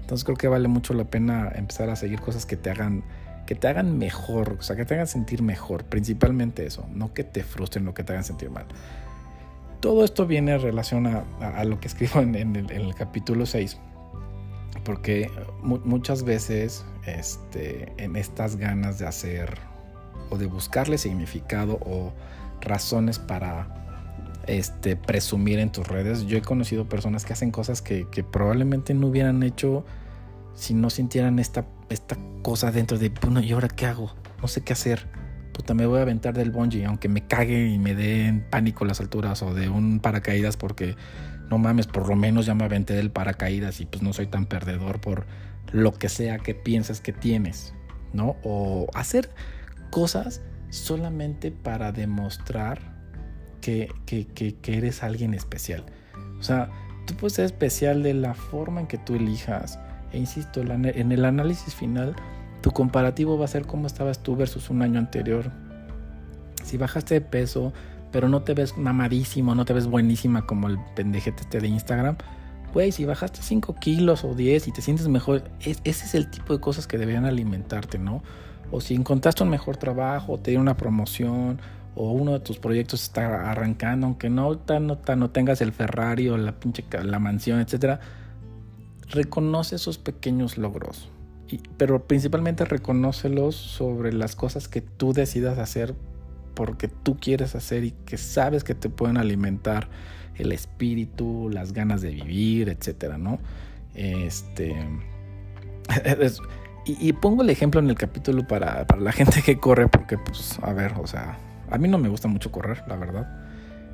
Entonces 0.00 0.24
creo 0.24 0.36
que 0.36 0.48
vale 0.48 0.68
mucho 0.68 0.92
la 0.94 1.04
pena 1.04 1.50
empezar 1.54 1.88
a 1.88 1.96
seguir 1.96 2.20
cosas 2.20 2.46
que 2.46 2.56
te 2.56 2.70
hagan 2.70 3.04
que 3.46 3.54
te 3.54 3.68
hagan 3.68 3.98
mejor, 3.98 4.56
o 4.58 4.62
sea, 4.62 4.74
que 4.74 4.86
te 4.86 4.94
hagan 4.94 5.06
sentir 5.06 5.42
mejor, 5.42 5.84
principalmente 5.84 6.64
eso, 6.64 6.88
no 6.94 7.12
que 7.12 7.24
te 7.24 7.44
frustren 7.44 7.86
o 7.88 7.92
que 7.92 8.02
te 8.02 8.12
hagan 8.12 8.24
sentir 8.24 8.48
mal. 8.48 8.64
Todo 9.80 10.02
esto 10.02 10.26
viene 10.26 10.54
en 10.54 10.62
relación 10.62 11.06
a, 11.06 11.64
lo 11.64 11.78
que 11.78 11.88
escribo 11.88 12.20
en, 12.20 12.34
el, 12.34 12.56
en 12.56 12.70
el 12.70 12.94
capítulo 12.94 13.44
6, 13.44 13.78
porque 14.84 15.30
muchas 15.62 16.22
veces 16.22 16.84
este, 17.06 17.92
en 17.96 18.16
estas 18.16 18.56
ganas 18.56 18.98
de 18.98 19.06
hacer 19.06 19.58
o 20.30 20.38
de 20.38 20.46
buscarle 20.46 20.98
significado 20.98 21.78
o 21.84 22.12
razones 22.60 23.18
para 23.18 23.84
este, 24.46 24.96
presumir 24.96 25.58
en 25.58 25.72
tus 25.72 25.88
redes, 25.88 26.26
yo 26.26 26.38
he 26.38 26.42
conocido 26.42 26.88
personas 26.88 27.24
que 27.24 27.32
hacen 27.32 27.50
cosas 27.50 27.82
que, 27.82 28.06
probablemente 28.30 28.94
no 28.94 29.08
hubieran 29.08 29.42
hecho 29.42 29.84
si 30.54 30.74
no 30.74 30.90
sintieran 30.90 31.38
esta, 31.38 31.66
esta 31.88 32.16
cosa 32.42 32.70
dentro 32.70 32.98
de, 32.98 33.08
bueno, 33.08 33.40
¿y 33.40 33.52
ahora 33.52 33.68
qué 33.68 33.86
hago? 33.86 34.14
No 34.40 34.48
sé 34.48 34.62
qué 34.62 34.72
hacer. 34.72 35.08
Puta, 35.52 35.74
me 35.74 35.86
voy 35.86 35.98
a 35.98 36.02
aventar 36.02 36.34
del 36.34 36.50
bungee, 36.50 36.84
aunque 36.84 37.08
me 37.08 37.26
cague 37.26 37.68
y 37.68 37.78
me 37.78 37.94
dé 37.94 38.44
pánico 38.50 38.84
las 38.84 39.00
alturas 39.00 39.42
o 39.42 39.54
de 39.54 39.68
un 39.68 40.00
paracaídas 40.00 40.56
porque 40.56 40.96
no 41.50 41.58
mames, 41.58 41.86
por 41.86 42.08
lo 42.08 42.16
menos 42.16 42.46
ya 42.46 42.54
me 42.54 42.64
aventé 42.64 42.94
del 42.94 43.10
paracaídas 43.10 43.80
y 43.80 43.86
pues 43.86 44.02
no 44.02 44.12
soy 44.12 44.26
tan 44.26 44.46
perdedor 44.46 45.00
por 45.00 45.26
lo 45.72 45.92
que 45.92 46.08
sea 46.08 46.38
que 46.38 46.54
piensas 46.54 47.00
que 47.00 47.12
tienes, 47.12 47.74
¿no? 48.12 48.36
O 48.42 48.86
hacer 48.94 49.30
cosas 49.90 50.42
solamente 50.70 51.50
para 51.50 51.92
demostrar 51.92 52.94
que, 53.60 53.88
eres 54.66 55.02
alguien 55.02 55.34
especial. 55.34 55.84
O 56.38 56.42
sea, 56.42 56.68
tú 57.06 57.14
puedes 57.14 57.34
ser 57.34 57.46
especial 57.46 58.02
de 58.02 58.14
la 58.14 58.34
forma 58.34 58.80
en 58.80 58.86
que 58.86 58.98
tú 58.98 59.14
elijas. 59.14 59.78
E 60.12 60.18
insisto, 60.18 60.60
en 60.60 61.12
el 61.12 61.24
análisis 61.24 61.74
final, 61.74 62.14
tu 62.60 62.70
comparativo 62.70 63.38
va 63.38 63.46
a 63.46 63.48
ser 63.48 63.66
cómo 63.66 63.86
estabas 63.86 64.22
tú 64.22 64.36
versus 64.36 64.70
un 64.70 64.82
año 64.82 64.98
anterior. 64.98 65.50
Si 66.62 66.76
bajaste 66.76 67.14
de 67.14 67.20
peso, 67.20 67.72
pero 68.14 68.28
no 68.28 68.42
te 68.42 68.54
ves 68.54 68.78
mamadísimo, 68.78 69.56
no 69.56 69.64
te 69.64 69.72
ves 69.72 69.88
buenísima 69.88 70.46
como 70.46 70.68
el 70.68 70.78
pendejete 70.94 71.42
este 71.42 71.58
de 71.58 71.66
Instagram, 71.66 72.16
güey, 72.72 72.92
si 72.92 73.04
bajaste 73.04 73.42
5 73.42 73.74
kilos 73.80 74.22
o 74.22 74.36
10 74.36 74.68
y 74.68 74.70
te 74.70 74.82
sientes 74.82 75.08
mejor, 75.08 75.50
ese 75.58 75.80
es 75.84 76.14
el 76.14 76.30
tipo 76.30 76.52
de 76.52 76.60
cosas 76.60 76.86
que 76.86 76.96
deberían 76.96 77.24
alimentarte, 77.24 77.98
¿no? 77.98 78.22
O 78.70 78.80
si 78.80 78.94
encontraste 78.94 79.42
un 79.42 79.48
mejor 79.48 79.78
trabajo, 79.78 80.38
te 80.38 80.52
dieron 80.52 80.62
una 80.62 80.76
promoción, 80.76 81.60
o 81.96 82.12
uno 82.12 82.34
de 82.34 82.38
tus 82.38 82.58
proyectos 82.58 83.02
está 83.02 83.50
arrancando, 83.50 84.06
aunque 84.06 84.30
no, 84.30 84.60
no, 84.78 84.98
no 85.16 85.30
tengas 85.30 85.60
el 85.60 85.72
Ferrari 85.72 86.28
o 86.28 86.36
la 86.36 86.52
pinche 86.52 86.84
la 87.02 87.18
mansión, 87.18 87.58
etcétera, 87.58 87.98
reconoce 89.08 89.74
esos 89.74 89.98
pequeños 89.98 90.56
logros. 90.56 91.10
Pero 91.76 92.06
principalmente 92.06 92.64
reconócelos 92.64 93.56
sobre 93.56 94.12
las 94.12 94.36
cosas 94.36 94.68
que 94.68 94.82
tú 94.82 95.12
decidas 95.12 95.58
hacer 95.58 95.96
porque 96.54 96.88
tú 96.88 97.16
quieres 97.18 97.54
hacer 97.54 97.84
y 97.84 97.90
que 97.90 98.16
sabes 98.16 98.64
que 98.64 98.74
te 98.74 98.88
pueden 98.88 99.16
alimentar 99.16 99.88
el 100.36 100.52
espíritu, 100.52 101.48
las 101.50 101.72
ganas 101.72 102.00
de 102.00 102.10
vivir, 102.10 102.68
etcétera, 102.68 103.18
¿no? 103.18 103.38
Este. 103.94 104.74
y, 106.84 107.12
pongo 107.14 107.42
el 107.42 107.50
ejemplo 107.50 107.80
en 107.80 107.90
el 107.90 107.96
capítulo 107.96 108.46
para, 108.46 108.86
para, 108.86 109.00
la 109.00 109.12
gente 109.12 109.42
que 109.42 109.58
corre, 109.58 109.88
porque, 109.88 110.18
pues, 110.18 110.58
a 110.62 110.72
ver, 110.72 110.94
o 110.98 111.06
sea, 111.06 111.38
a 111.70 111.78
mí 111.78 111.88
no 111.88 111.98
me 111.98 112.08
gusta 112.08 112.28
mucho 112.28 112.50
correr, 112.50 112.82
la 112.88 112.96
verdad. 112.96 113.44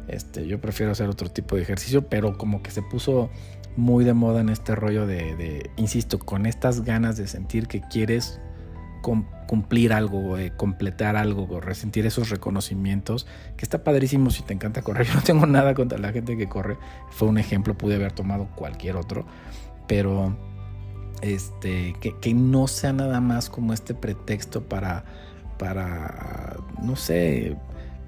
Este, 0.08 0.46
yo 0.46 0.60
prefiero 0.60 0.92
hacer 0.92 1.08
otro 1.08 1.28
tipo 1.28 1.56
de 1.56 1.62
ejercicio, 1.62 2.08
pero 2.08 2.36
como 2.36 2.62
que 2.62 2.70
se 2.70 2.82
puso 2.82 3.30
muy 3.76 4.04
de 4.04 4.14
moda 4.14 4.40
en 4.40 4.48
este 4.48 4.74
rollo 4.74 5.06
de, 5.06 5.70
insisto, 5.76 6.18
con 6.18 6.46
estas 6.46 6.82
ganas 6.82 7.16
de 7.16 7.28
sentir 7.28 7.68
que 7.68 7.80
quieres 7.80 8.40
cumplir 9.50 9.92
algo, 9.92 10.38
eh, 10.38 10.52
completar 10.56 11.16
algo, 11.16 11.60
resentir 11.60 12.06
esos 12.06 12.30
reconocimientos, 12.30 13.26
que 13.56 13.64
está 13.64 13.82
padrísimo 13.82 14.30
si 14.30 14.44
te 14.44 14.54
encanta 14.54 14.82
correr. 14.82 15.04
Yo 15.08 15.14
no 15.14 15.22
tengo 15.22 15.44
nada 15.44 15.74
contra 15.74 15.98
la 15.98 16.12
gente 16.12 16.36
que 16.36 16.48
corre, 16.48 16.78
fue 17.10 17.26
un 17.26 17.36
ejemplo, 17.36 17.76
pude 17.76 17.96
haber 17.96 18.12
tomado 18.12 18.46
cualquier 18.54 18.94
otro, 18.94 19.26
pero 19.88 20.36
este, 21.20 21.96
que, 22.00 22.32
no 22.32 22.68
sea 22.68 22.92
nada 22.92 23.20
más 23.20 23.50
como 23.50 23.72
este 23.72 23.92
pretexto 23.92 24.62
para, 24.62 25.04
para, 25.58 26.56
no 26.80 26.94
sé, 26.94 27.56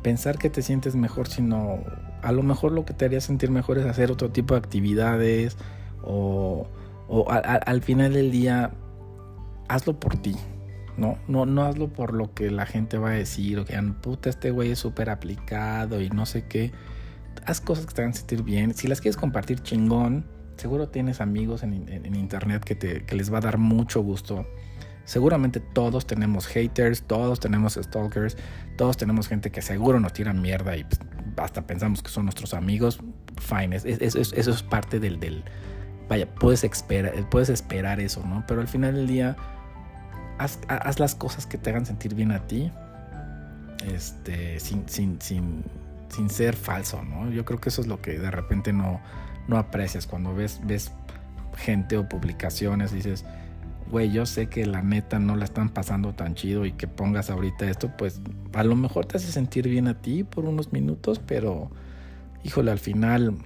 pensar 0.01 0.39
que 0.39 0.49
te 0.49 0.63
sientes 0.63 0.95
mejor, 0.95 1.27
sino 1.27 1.81
a 2.23 2.31
lo 2.31 2.45
mejor 2.45 2.71
lo 2.71 2.85
que 2.85 2.95
te 2.95 3.07
haría 3.07 3.21
sentir 3.21 3.51
mejor 3.51 3.79
es 3.79 3.87
hacer 3.87 4.13
otro 4.13 4.31
tipo 4.31 4.55
de 4.55 4.59
actividades 4.59 5.57
o, 6.05 6.69
al 7.35 7.83
final 7.83 8.13
del 8.13 8.31
día 8.31 8.71
hazlo 9.69 9.99
por 9.99 10.15
ti. 10.19 10.37
¿No? 10.97 11.19
No, 11.29 11.47
no 11.47 11.65
hazlo 11.65 11.89
por 11.89 12.15
lo 12.15 12.35
que 12.35 12.51
la 12.51 12.67
gente 12.67 12.99
va 12.99 13.11
a 13.11 13.15
decir 13.15 13.59
o 13.59 13.65
que 13.65 13.81
puta 14.01 14.31
este 14.31 14.51
güey 14.51 14.71
es 14.73 14.79
súper 14.79 15.11
aplicado 15.11 16.01
y 16.01 16.11
no 16.11 16.27
sé 16.27 16.45
qué. 16.47 16.73
Haz 17.47 17.61
cosas 17.61 17.87
que 17.87 17.95
te 17.95 18.03
hagan 18.03 18.15
sentir 18.15 18.43
bien. 18.43 18.75
Si 18.75 18.89
las 18.89 19.01
quieres 19.01 19.17
compartir 19.17 19.61
chingón, 19.61 20.25
seguro 20.57 20.89
tienes 20.89 21.21
amigos 21.21 21.63
en, 21.63 21.75
internet 22.15 22.63
que, 22.65 22.75
te, 22.75 23.05
que 23.05 23.17
les 23.17 23.33
va 23.33 23.39
a 23.39 23.41
dar 23.43 23.59
mucho 23.59 24.03
gusto 24.03 24.47
Seguramente 25.05 25.61
todos 25.61 26.07
tenemos 26.07 26.47
haters, 26.47 27.03
todos 27.03 27.41
tenemos 27.41 27.75
stalkers, 27.75 28.37
todos 28.77 28.97
tenemos 28.97 29.29
gente 29.29 29.51
que 29.51 29.61
seguro 29.61 29.99
nos 29.99 30.13
tira 30.13 30.33
mierda 30.33 30.77
y 30.77 30.85
pues, 30.85 31.01
hasta 31.37 31.67
pensamos 31.67 32.03
que 32.03 32.11
son 32.11 32.25
nuestros 32.27 32.55
amigos. 32.55 33.01
Fine, 33.39 33.77
eso 33.77 34.21
es 34.21 34.63
parte 34.63 35.01
del, 35.01 35.19
del 35.19 35.43
vaya, 36.09 36.33
puedes 36.35 36.63
esperar, 36.63 37.29
puedes 37.31 37.49
esperar 37.49 38.01
eso, 38.01 38.25
¿no? 38.25 38.45
Pero 38.47 38.61
al 38.61 38.69
final 38.69 38.95
del 38.95 39.09
día, 39.09 39.37
haz, 40.39 40.99
las 40.99 41.15
cosas 41.15 41.47
que 41.47 41.59
te 41.59 41.71
hagan 41.71 41.87
sentir 41.87 42.15
bien 42.15 42.33
a 42.33 42.47
ti, 42.47 42.71
este, 43.87 44.61
sin, 44.61 44.89
sin, 44.89 45.21
sin, 45.21 45.65
sin 46.09 46.31
ser 46.31 46.55
falso, 46.57 47.03
¿no? 47.03 47.31
Yo 47.31 47.45
creo 47.45 47.61
que 47.61 47.69
eso 47.69 47.81
es 47.81 47.87
lo 47.87 48.01
que 48.01 48.19
de 48.19 48.31
repente 48.31 48.73
no, 48.73 49.01
no 49.49 49.57
aprecias 49.59 50.07
cuando 50.07 50.35
ves, 50.35 50.61
ves 50.65 50.93
gente 51.57 51.97
o 51.97 52.09
publicaciones, 52.09 52.93
dices, 52.93 53.25
güey, 53.91 54.11
yo 54.11 54.27
sé 54.27 54.47
que 54.49 54.67
la 54.67 54.83
neta 54.83 55.19
no 55.19 55.37
la 55.37 55.45
están 55.45 55.69
pasando 55.69 56.15
tan 56.15 56.35
chido 56.35 56.65
y 56.65 56.73
que 56.73 56.89
pongas 56.89 57.31
ahorita 57.31 57.69
esto, 57.69 57.91
pues 57.97 58.21
a 58.55 58.65
lo 58.65 58.77
mejor 58.77 59.07
te 59.07 59.19
hace 59.19 59.31
sentir 59.31 59.69
bien 59.69 59.89
a 59.89 60.01
ti 60.01 60.25
por 60.25 60.45
unos 60.45 60.73
minutos, 60.73 61.19
pero 61.19 61.71
híjole, 62.43 62.71
al 62.71 62.79
final 62.79 63.37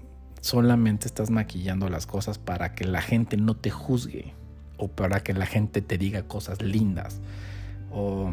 solamente 0.40 1.06
estás 1.06 1.30
maquillando 1.30 1.88
las 1.88 2.06
cosas 2.06 2.38
para 2.38 2.74
que 2.74 2.84
la 2.84 3.02
gente 3.02 3.36
no 3.36 3.56
te 3.56 3.70
juzgue 3.70 4.34
o 4.76 4.88
para 4.88 5.22
que 5.22 5.32
la 5.32 5.46
gente 5.46 5.82
te 5.82 5.98
diga 5.98 6.22
cosas 6.22 6.62
lindas. 6.62 7.20
O 7.90 8.32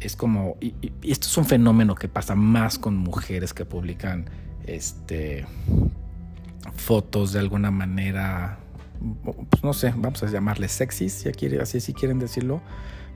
es 0.00 0.16
como, 0.16 0.56
y, 0.60 0.74
esto 1.02 1.26
es 1.28 1.36
un 1.36 1.44
fenómeno 1.44 1.94
que 1.94 2.08
pasa 2.08 2.34
más 2.34 2.78
con 2.78 2.96
mujeres 2.96 3.54
que 3.54 3.64
publican 3.64 4.26
este 4.66 5.46
fotos 6.74 7.32
de 7.32 7.38
alguna 7.38 7.70
manera 7.70 8.58
pues 9.50 9.64
no 9.64 9.72
sé, 9.72 9.92
vamos 9.96 10.22
a 10.22 10.26
llamarle 10.26 10.68
sexys, 10.68 11.12
si 11.12 11.56
así 11.58 11.80
si 11.80 11.94
quieren 11.94 12.18
decirlo, 12.18 12.60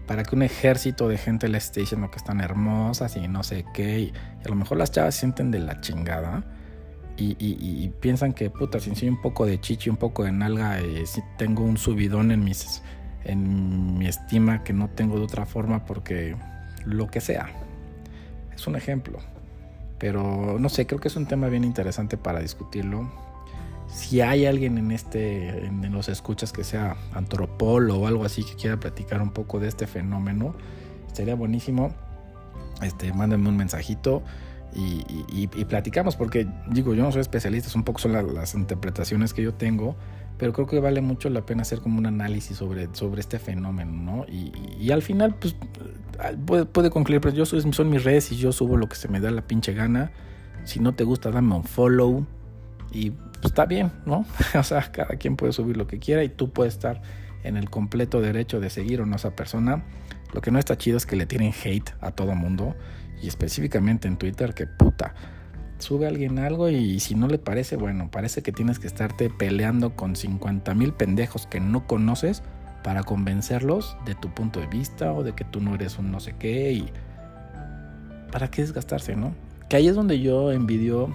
para 0.07 0.22
que 0.22 0.35
un 0.35 0.42
ejército 0.42 1.09
de 1.09 1.18
gente 1.18 1.48
les 1.48 1.64
esté 1.64 1.81
diciendo 1.81 2.11
que 2.11 2.16
están 2.16 2.40
hermosas 2.40 3.16
y 3.16 3.29
no 3.29 3.42
sé 3.42 3.64
qué, 3.74 4.00
y, 4.00 4.12
a 4.44 4.48
lo 4.48 4.55
mejor 4.55 4.79
las 4.79 4.90
chavas 4.90 5.14
sienten 5.14 5.50
de 5.50 5.59
la 5.61 5.81
chingada 5.81 6.42
y, 7.16 7.88
piensan 8.00 8.33
que, 8.33 8.50
puta, 8.50 8.81
si 8.81 8.94
soy 8.94 9.09
un 9.09 9.20
poco 9.20 9.46
de 9.46 9.61
chichi, 9.61 9.90
un 9.90 9.96
poco 9.96 10.24
de 10.24 10.33
nalga, 10.33 10.81
eh, 10.81 11.07
si 11.07 11.22
tengo 11.38 11.62
un 11.62 11.77
subidón 11.77 12.31
en, 12.31 12.44
mis, 12.44 12.83
en 13.24 13.98
mi 13.98 14.07
estima 14.07 14.64
que 14.64 14.72
no 14.72 14.88
tengo 14.88 15.18
de 15.18 15.24
otra 15.24 15.46
forma 15.46 15.85
porque 15.85 16.37
lo 16.85 17.07
que 17.09 17.20
sea. 17.20 17.50
Es 18.55 18.66
un 18.66 18.77
ejemplo. 18.77 19.18
Pero 19.98 20.59
no 20.59 20.68
sé, 20.68 20.87
creo 20.87 21.00
que 21.00 21.09
es 21.09 21.16
un 21.16 21.27
tema 21.27 21.48
bien 21.48 21.64
interesante 21.64 22.16
para 22.16 22.40
discutirlo 22.40 23.09
si 23.94 24.20
hay 24.20 24.46
alguien 24.46 24.77
en 24.77 24.90
este 24.90 25.66
en 25.66 25.92
los 25.92 26.09
escuchas 26.09 26.53
que 26.53 26.64
sea 26.64 26.96
antropólogo 27.12 28.03
o 28.03 28.07
algo 28.07 28.24
así 28.24 28.42
que 28.42 28.55
quiera 28.55 28.79
platicar 28.79 29.22
un 29.22 29.31
poco 29.31 29.61
de 29.61 29.68
este 29.68 29.87
fenómeno 29.87 30.55
sería 31.12 31.35
buenísimo 31.35 31.94
este 32.83 33.12
mándenme 33.12 33.48
un 33.48 33.57
mensajito 33.57 34.22
y, 34.74 35.46
platicamos 35.66 36.16
porque 36.16 36.46
digo 36.68 36.94
yo 36.94 37.02
no 37.02 37.12
soy 37.12 37.20
especialista 37.20 37.70
un 37.76 37.84
poco 37.84 38.00
son 38.00 38.34
las 38.34 38.54
interpretaciones 38.54 39.32
que 39.32 39.42
yo 39.42 39.54
tengo 39.54 39.96
pero 40.37 40.52
creo 40.52 40.66
que 40.66 40.80
vale 40.80 41.00
mucho 41.00 41.30
la 41.30 41.46
pena 41.46 41.62
hacer 41.62 41.80
como 41.80 41.98
un 41.98 42.06
análisis 42.06 42.56
sobre, 42.56 42.88
sobre 42.92 43.20
este 43.20 43.38
fenómeno 43.38 43.92
no 43.92 44.26
y, 44.26 44.90
al 44.90 45.02
final 45.02 45.37
pues 45.37 45.56
puede, 46.46 46.66
puede 46.66 46.90
concluir 46.90 47.20
pero 47.20 47.34
yo 47.34 47.46
soy, 47.46 47.60
son 47.72 47.90
mis 47.90 48.04
redes 48.04 48.32
y 48.32 48.37
yo 48.37 48.52
subo 48.52 48.76
lo 48.76 48.88
que 48.88 48.96
se 48.96 49.08
me 49.08 49.20
da 49.20 49.30
la 49.30 49.42
pinche 49.42 49.72
gana 49.74 50.12
si 50.64 50.80
no 50.80 50.94
te 50.94 51.04
gusta 51.04 51.30
dame 51.30 51.54
un 51.54 51.64
follow 51.64 52.26
y 52.94 53.10
pues 53.10 53.52
está 53.52 53.66
bien, 53.66 53.92
¿no? 54.06 54.24
o 54.58 54.62
sea, 54.62 54.90
cada 54.90 55.16
quien 55.16 55.37
puede 55.37 55.52
subir 55.52 55.76
lo 55.76 55.87
que 55.87 55.98
quiera 55.98 56.24
y 56.24 56.30
tú 56.30 56.50
puedes 56.50 56.74
estar 56.74 57.02
en 57.42 57.58
el 57.58 57.68
completo 57.68 58.22
derecho 58.22 58.58
de 58.60 58.70
seguir 58.70 59.02
o 59.02 59.06
no 59.06 59.12
a 59.12 59.16
esa 59.16 59.37
persona. 59.37 59.84
Lo 60.32 60.40
que 60.40 60.50
no 60.50 60.58
está 60.58 60.78
chido 60.78 60.96
es 60.96 61.04
que 61.04 61.14
le 61.14 61.26
tienen 61.26 61.52
hate 61.52 61.90
a 62.00 62.12
todo 62.12 62.34
mundo 62.34 62.74
y 63.24 63.28
específicamente 63.28 64.08
en 64.08 64.16
Twitter 64.16 64.54
que 64.54 64.66
puta. 64.66 65.14
Sube 65.78 66.06
alguien 66.06 66.38
algo 66.38 66.68
y 66.68 67.00
si 67.00 67.14
no 67.14 67.26
le 67.26 67.38
parece, 67.38 67.76
bueno, 67.76 68.10
parece 68.10 68.42
que 68.42 68.52
tienes 68.52 68.78
que 68.78 68.87
estarte 68.87 69.28
peleando 69.28 69.96
con 69.96 70.14
50 70.14 70.72
mil 70.74 70.92
pendejos 70.92 71.46
que 71.46 71.60
no 71.60 71.87
conoces 71.87 72.42
para 72.84 73.02
convencerlos 73.02 73.96
de 74.04 74.14
tu 74.14 74.32
punto 74.32 74.60
de 74.60 74.66
vista 74.66 75.12
o 75.12 75.24
de 75.24 75.32
que 75.32 75.44
tú 75.44 75.60
no 75.60 75.74
eres 75.74 75.98
un 75.98 76.12
no 76.12 76.20
sé 76.20 76.37
qué 76.38 76.72
y 76.72 76.92
para 78.30 78.50
qué 78.50 78.62
desgastarse, 78.62 79.16
¿no? 79.16 79.34
Que 79.68 79.76
ahí 79.76 79.88
es 79.88 79.96
donde 79.96 80.20
yo 80.20 80.52
envidio, 80.52 81.14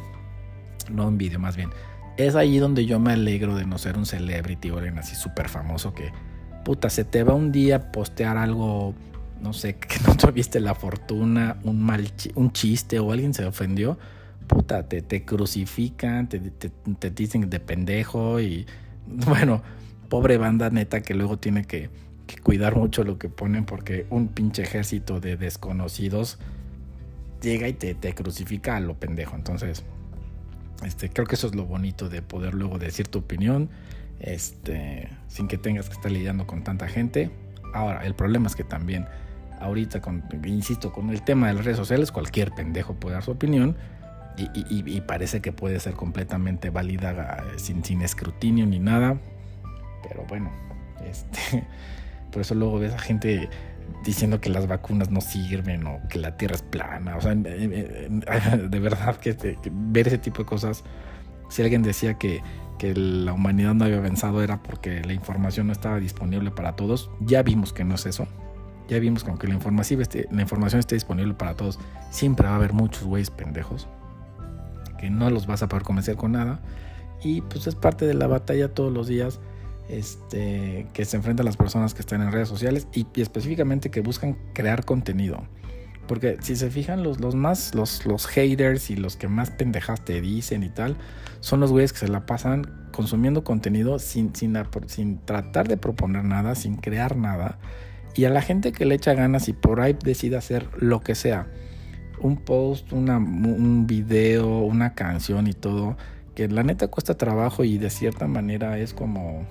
no 0.90 1.08
envidio 1.08 1.40
más 1.40 1.56
bien, 1.56 1.70
es 2.18 2.36
ahí 2.36 2.58
donde 2.58 2.86
yo 2.86 3.00
me 3.00 3.14
alegro 3.14 3.56
de 3.56 3.66
no 3.66 3.78
ser 3.78 3.98
un 3.98 4.06
celebrity 4.06 4.72
o 4.72 4.78
alguien 4.78 4.98
así 4.98 5.16
súper 5.16 5.48
famoso 5.48 5.94
que, 5.94 6.12
puta, 6.66 6.90
se 6.90 7.06
te 7.06 7.24
va 7.24 7.34
un 7.34 7.52
día 7.52 7.92
postear 7.92 8.36
algo, 8.38 8.94
no 9.42 9.54
sé, 9.54 9.76
que 9.80 10.00
no 10.06 10.16
tuviste 10.16 10.60
la 10.60 10.76
fortuna, 10.76 11.58
un 11.64 11.82
mal 11.82 12.12
un 12.36 12.52
chiste 12.52 13.00
o 13.00 13.12
alguien 13.12 13.34
se 13.34 13.46
ofendió, 13.46 13.98
puta, 14.48 14.88
te, 14.88 15.02
te 15.02 15.24
crucifican, 15.26 16.28
te, 16.28 16.40
te, 16.40 17.10
dicen 17.12 17.50
de 17.50 17.60
pendejo 17.60 18.40
y, 18.40 18.66
bueno, 19.06 19.62
pobre 20.10 20.38
banda 20.38 20.70
neta 20.70 21.02
que 21.02 21.14
luego 21.14 21.38
tiene 21.38 21.66
que, 21.66 21.90
que 22.26 22.38
cuidar 22.38 22.76
mucho 22.76 23.04
lo 23.04 23.18
que 23.18 23.30
ponen 23.30 23.66
porque 23.66 24.08
un 24.10 24.28
pinche 24.28 24.64
ejército 24.64 25.20
de 25.20 25.38
desconocidos 25.38 26.40
llega 27.42 27.68
y 27.68 27.74
te, 27.74 27.94
te 27.96 28.14
crucifica 28.14 28.76
a 28.76 28.80
lo 28.80 28.96
pendejo. 28.96 29.36
Entonces, 29.36 29.84
este, 30.84 31.10
creo 31.10 31.28
que 31.28 31.36
eso 31.36 31.48
es 31.48 31.56
lo 31.56 31.66
bonito 31.66 32.10
de 32.10 32.22
poder 32.22 32.54
luego 32.54 32.80
decir 32.80 33.08
tu 33.08 33.20
opinión 33.20 33.70
este, 34.20 35.10
sin 35.28 35.48
que 35.48 35.58
tengas 35.58 35.88
que 35.88 35.96
estar 35.96 36.12
lidiando 36.12 36.48
con 36.48 36.64
tanta 36.64 36.88
gente. 36.88 37.32
Ahora, 37.74 38.06
el 38.06 38.16
problema 38.16 38.48
es 38.48 38.56
que 38.56 38.64
también 38.64 39.06
ahorita, 39.60 40.02
con, 40.02 40.24
insisto, 40.46 40.92
con 40.92 41.10
el 41.10 41.22
tema 41.24 41.48
de 41.48 41.54
las 41.54 41.66
redes 41.66 41.78
sociales, 41.78 42.12
cualquier 42.12 42.52
pendejo 42.52 42.96
puede 42.96 43.16
dar 43.16 43.24
su 43.24 43.32
opinión 43.32 43.76
y, 44.38 45.02
parece 45.02 45.42
que 45.42 45.52
puede 45.52 45.80
ser 45.80 45.94
completamente 45.94 46.70
válida 46.70 47.44
eh, 47.44 47.60
sin, 47.60 47.84
sin 47.84 48.02
escrutinio 48.02 48.66
ni 48.66 48.80
nada. 48.80 49.18
Pero 50.08 50.26
bueno, 50.28 50.52
este, 51.06 51.66
por 52.32 52.42
eso 52.42 52.56
luego 52.56 52.80
ves 52.80 52.94
a 52.94 53.00
gente 53.00 53.50
diciendo 54.04 54.40
que 54.40 54.50
las 54.50 54.68
vacunas 54.68 55.10
no 55.10 55.22
sirven 55.22 55.86
o 55.88 56.00
que 56.10 56.20
la 56.20 56.38
Tierra 56.38 56.56
es 56.56 56.62
plana. 56.62 57.18
O 57.18 57.22
sea, 57.22 57.36
de 57.36 58.80
verdad 58.80 59.18
que, 59.18 59.58
ver 59.72 60.08
ese 60.08 60.18
tipo 60.18 60.40
de 60.40 60.46
cosas, 60.46 60.84
si 61.50 61.62
alguien 61.62 61.84
decía 61.84 62.16
que, 62.16 62.42
que 62.78 62.96
la 62.96 63.34
humanidad 63.34 63.74
no 63.74 63.86
había 63.86 63.98
avanzado 63.98 64.42
era 64.42 64.62
porque 64.64 65.02
la 65.04 65.14
información 65.14 65.68
no 65.68 65.74
estaba 65.74 66.00
disponible 66.00 66.52
para 66.52 66.76
todos, 66.76 67.12
ya 67.20 67.44
vimos 67.44 67.74
que 67.74 67.84
no 67.84 67.96
es 67.96 68.06
eso. 68.06 68.28
Ya 68.90 69.00
vimos 69.00 69.24
que 69.24 69.30
aunque 69.30 69.48
la 69.48 69.54
información, 69.54 70.02
esté, 70.02 70.28
la 70.32 70.42
información 70.42 70.80
esté 70.80 70.96
disponible 70.96 71.34
para 71.36 71.54
todos, 71.54 71.80
siempre 72.10 72.48
va 72.48 72.54
a 72.54 72.56
haber 72.56 72.74
muchos 72.74 73.04
güeyes 73.04 73.30
pendejos 73.30 73.88
que 75.00 75.10
no 75.10 75.30
los 75.30 75.48
vas 75.48 75.64
a 75.64 75.70
poder 75.70 75.84
convencer 75.84 76.18
con 76.18 76.34
nada. 76.34 76.60
Y 77.24 77.42
pues 77.42 77.68
es 77.68 77.76
parte 77.76 78.06
de 78.06 78.14
la 78.14 78.28
batalla 78.28 78.74
todos 78.74 78.92
los 78.94 79.08
días 79.08 79.40
este, 79.90 80.88
que 80.94 81.06
se 81.06 81.18
enfrentan 81.18 81.46
las 81.46 81.58
personas 81.58 81.94
que 81.94 82.02
están 82.02 82.22
en 82.22 82.32
redes 82.32 82.48
sociales 82.48 82.88
y, 82.94 83.08
específicamente 83.16 83.90
que 83.90 84.02
buscan 84.02 84.38
crear 84.54 84.86
contenido. 84.86 85.44
Porque 86.08 86.38
si 86.42 86.56
se 86.56 86.70
fijan, 86.72 87.04
los, 87.04 87.20
los 87.20 87.36
más, 87.36 87.76
los, 87.76 88.06
los 88.06 88.26
haters 88.26 88.90
y 88.90 88.96
los 88.96 89.16
que 89.16 89.28
más 89.28 89.52
pendejas 89.52 90.04
te 90.04 90.22
dicen 90.22 90.64
y 90.64 90.70
tal, 90.70 90.98
son 91.40 91.60
los 91.60 91.72
güeyes 91.72 91.94
que 91.94 92.00
se 92.00 92.08
la 92.08 92.26
pasan 92.26 92.90
consumiendo 92.92 93.44
contenido 93.44 94.00
sin, 94.00 94.36
sin, 94.36 94.58
sin 94.88 95.20
tratar 95.20 95.68
de 95.68 95.78
proponer 95.78 96.26
nada, 96.26 96.56
sin 96.56 96.78
crear 96.78 97.16
nada. 97.16 97.60
Y 98.20 98.26
a 98.26 98.30
la 98.30 98.42
gente 98.42 98.74
que 98.74 98.84
le 98.84 98.96
echa 98.96 99.14
ganas 99.14 99.48
y 99.48 99.54
por 99.54 99.80
ahí 99.80 99.96
decide 100.04 100.36
hacer 100.36 100.68
lo 100.78 101.00
que 101.00 101.16
sea, 101.16 101.48
un 102.20 102.36
post, 102.36 102.92
un 102.92 103.88
video, 103.88 104.60
una 104.60 104.94
canción 104.94 105.48
y 105.48 105.54
todo, 105.54 105.96
que 106.36 106.50
la 106.50 106.64
neta 106.64 106.90
cuesta 106.90 107.16
trabajo 107.16 107.64
y 107.64 107.78
de 107.78 107.90
cierta 107.90 108.28
manera 108.28 108.78
es 108.78 108.94
como, 108.94 109.46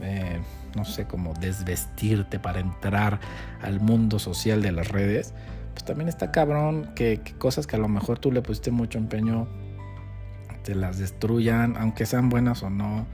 eh, 0.00 0.40
no 0.74 0.84
sé, 0.84 1.06
como 1.06 1.32
desvestirte 1.34 2.40
para 2.40 2.58
entrar 2.58 3.20
al 3.60 3.78
mundo 3.78 4.18
social 4.18 4.62
de 4.62 4.72
las 4.72 4.88
redes, 4.88 5.32
pues 5.72 5.84
también 5.84 6.08
está 6.08 6.32
cabrón 6.32 6.90
que 6.96 7.20
cosas 7.38 7.68
que 7.68 7.76
a 7.76 7.78
lo 7.78 7.86
mejor 7.86 8.18
tú 8.18 8.32
le 8.32 8.42
pusiste 8.42 8.72
mucho 8.72 8.98
empeño 8.98 9.46
te 10.64 10.74
las 10.74 10.98
destruyan, 10.98 11.76
aunque 11.76 12.04
sean 12.04 12.30
buenas 12.30 12.64
o 12.64 12.70
no. 12.70 13.06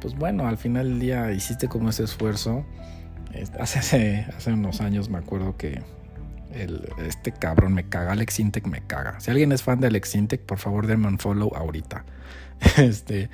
Pues 0.00 0.14
bueno, 0.14 0.46
al 0.46 0.56
final 0.56 0.88
del 0.88 1.00
día 1.00 1.32
hiciste 1.32 1.66
como 1.66 1.90
ese 1.90 2.04
esfuerzo. 2.04 2.64
Hace, 3.58 4.26
hace 4.36 4.52
unos 4.52 4.80
años 4.80 5.08
me 5.08 5.18
acuerdo 5.18 5.56
que 5.56 5.82
este 7.06 7.32
cabrón 7.32 7.74
me 7.74 7.88
caga, 7.88 8.12
Alex 8.12 8.40
Intec 8.40 8.66
me 8.66 8.80
caga. 8.82 9.20
Si 9.20 9.30
alguien 9.30 9.52
es 9.52 9.62
fan 9.62 9.80
de 9.80 9.88
Alex 9.88 10.14
Intec, 10.14 10.40
por 10.42 10.58
favor 10.58 10.86
denme 10.86 11.08
un 11.08 11.18
follow 11.18 11.54
ahorita. 11.54 12.04
Este, 12.78 13.28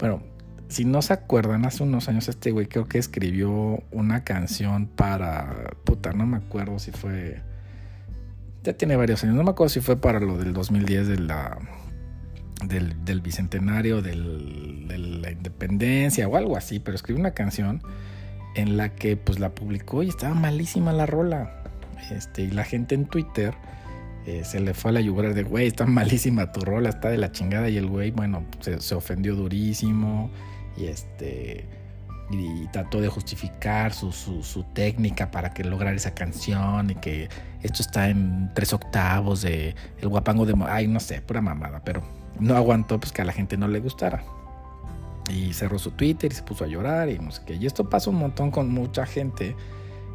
bueno, 0.00 0.22
si 0.68 0.84
no 0.84 1.00
se 1.00 1.12
acuerdan, 1.12 1.64
hace 1.64 1.84
unos 1.84 2.08
años 2.08 2.28
este 2.28 2.50
güey 2.50 2.66
creo 2.66 2.86
que 2.86 2.98
escribió 2.98 3.82
una 3.92 4.24
canción 4.24 4.86
para, 4.88 5.74
puta, 5.84 6.12
no 6.12 6.26
me 6.26 6.38
acuerdo 6.38 6.80
si 6.80 6.90
fue, 6.90 7.40
ya 8.64 8.72
tiene 8.72 8.96
varios 8.96 9.22
años, 9.22 9.36
no 9.36 9.44
me 9.44 9.50
acuerdo 9.50 9.68
si 9.68 9.80
fue 9.80 9.96
para 9.96 10.18
lo 10.18 10.36
del 10.36 10.52
2010 10.52 11.06
de 11.06 11.18
la, 11.18 11.56
del, 12.66 13.04
del 13.04 13.20
bicentenario 13.20 14.02
del, 14.02 14.88
de 14.88 14.98
la 14.98 15.30
independencia 15.30 16.26
o 16.26 16.36
algo 16.36 16.56
así, 16.56 16.80
pero 16.80 16.96
escribió 16.96 17.20
una 17.20 17.32
canción 17.32 17.80
en 18.54 18.76
la 18.76 18.90
que 18.90 19.16
pues 19.16 19.38
la 19.38 19.54
publicó 19.54 20.02
y 20.02 20.08
estaba 20.08 20.34
malísima 20.34 20.92
la 20.92 21.06
rola. 21.06 21.62
Este, 22.10 22.42
y 22.42 22.50
la 22.50 22.64
gente 22.64 22.94
en 22.94 23.06
Twitter 23.06 23.54
eh, 24.26 24.42
se 24.44 24.60
le 24.60 24.74
fue 24.74 24.90
a 24.90 24.94
la 24.94 25.00
yugular 25.00 25.34
de, 25.34 25.42
güey, 25.42 25.66
está 25.66 25.86
malísima 25.86 26.52
tu 26.52 26.60
rola, 26.60 26.90
está 26.90 27.08
de 27.08 27.18
la 27.18 27.32
chingada. 27.32 27.68
Y 27.68 27.76
el 27.76 27.86
güey, 27.86 28.10
bueno, 28.10 28.44
se, 28.60 28.94
ofendió 28.94 29.34
durísimo 29.34 30.30
y 30.76 30.86
este 30.86 31.66
trató 32.72 33.00
de 33.02 33.08
justificar 33.08 33.92
su, 33.92 34.10
su, 34.10 34.64
técnica 34.72 35.30
para 35.30 35.52
que 35.52 35.62
lograr 35.62 35.94
esa 35.94 36.14
canción 36.14 36.90
y 36.90 36.94
que 36.94 37.28
esto 37.62 37.82
está 37.82 38.08
en 38.08 38.50
tres 38.54 38.72
octavos 38.72 39.42
de 39.42 39.74
el 40.00 40.08
guapango 40.08 40.46
de... 40.46 40.54
Ay, 40.66 40.88
no 40.88 41.00
sé, 41.00 41.20
pura 41.20 41.42
mamada, 41.42 41.82
pero 41.84 42.02
no 42.40 42.56
aguantó 42.56 42.98
pues 42.98 43.12
que 43.12 43.22
a 43.22 43.24
la 43.24 43.32
gente 43.32 43.56
no 43.56 43.68
le 43.68 43.78
gustara. 43.80 44.24
Y 45.30 45.52
cerró 45.52 45.78
su 45.78 45.92
Twitter 45.92 46.32
y 46.32 46.34
se 46.34 46.42
puso 46.42 46.64
a 46.64 46.66
llorar 46.66 47.08
y 47.08 47.18
no 47.18 47.30
sé 47.30 47.42
qué. 47.46 47.54
Y 47.54 47.66
esto 47.66 47.88
pasa 47.88 48.10
un 48.10 48.16
montón 48.16 48.50
con 48.50 48.70
mucha 48.70 49.06
gente 49.06 49.56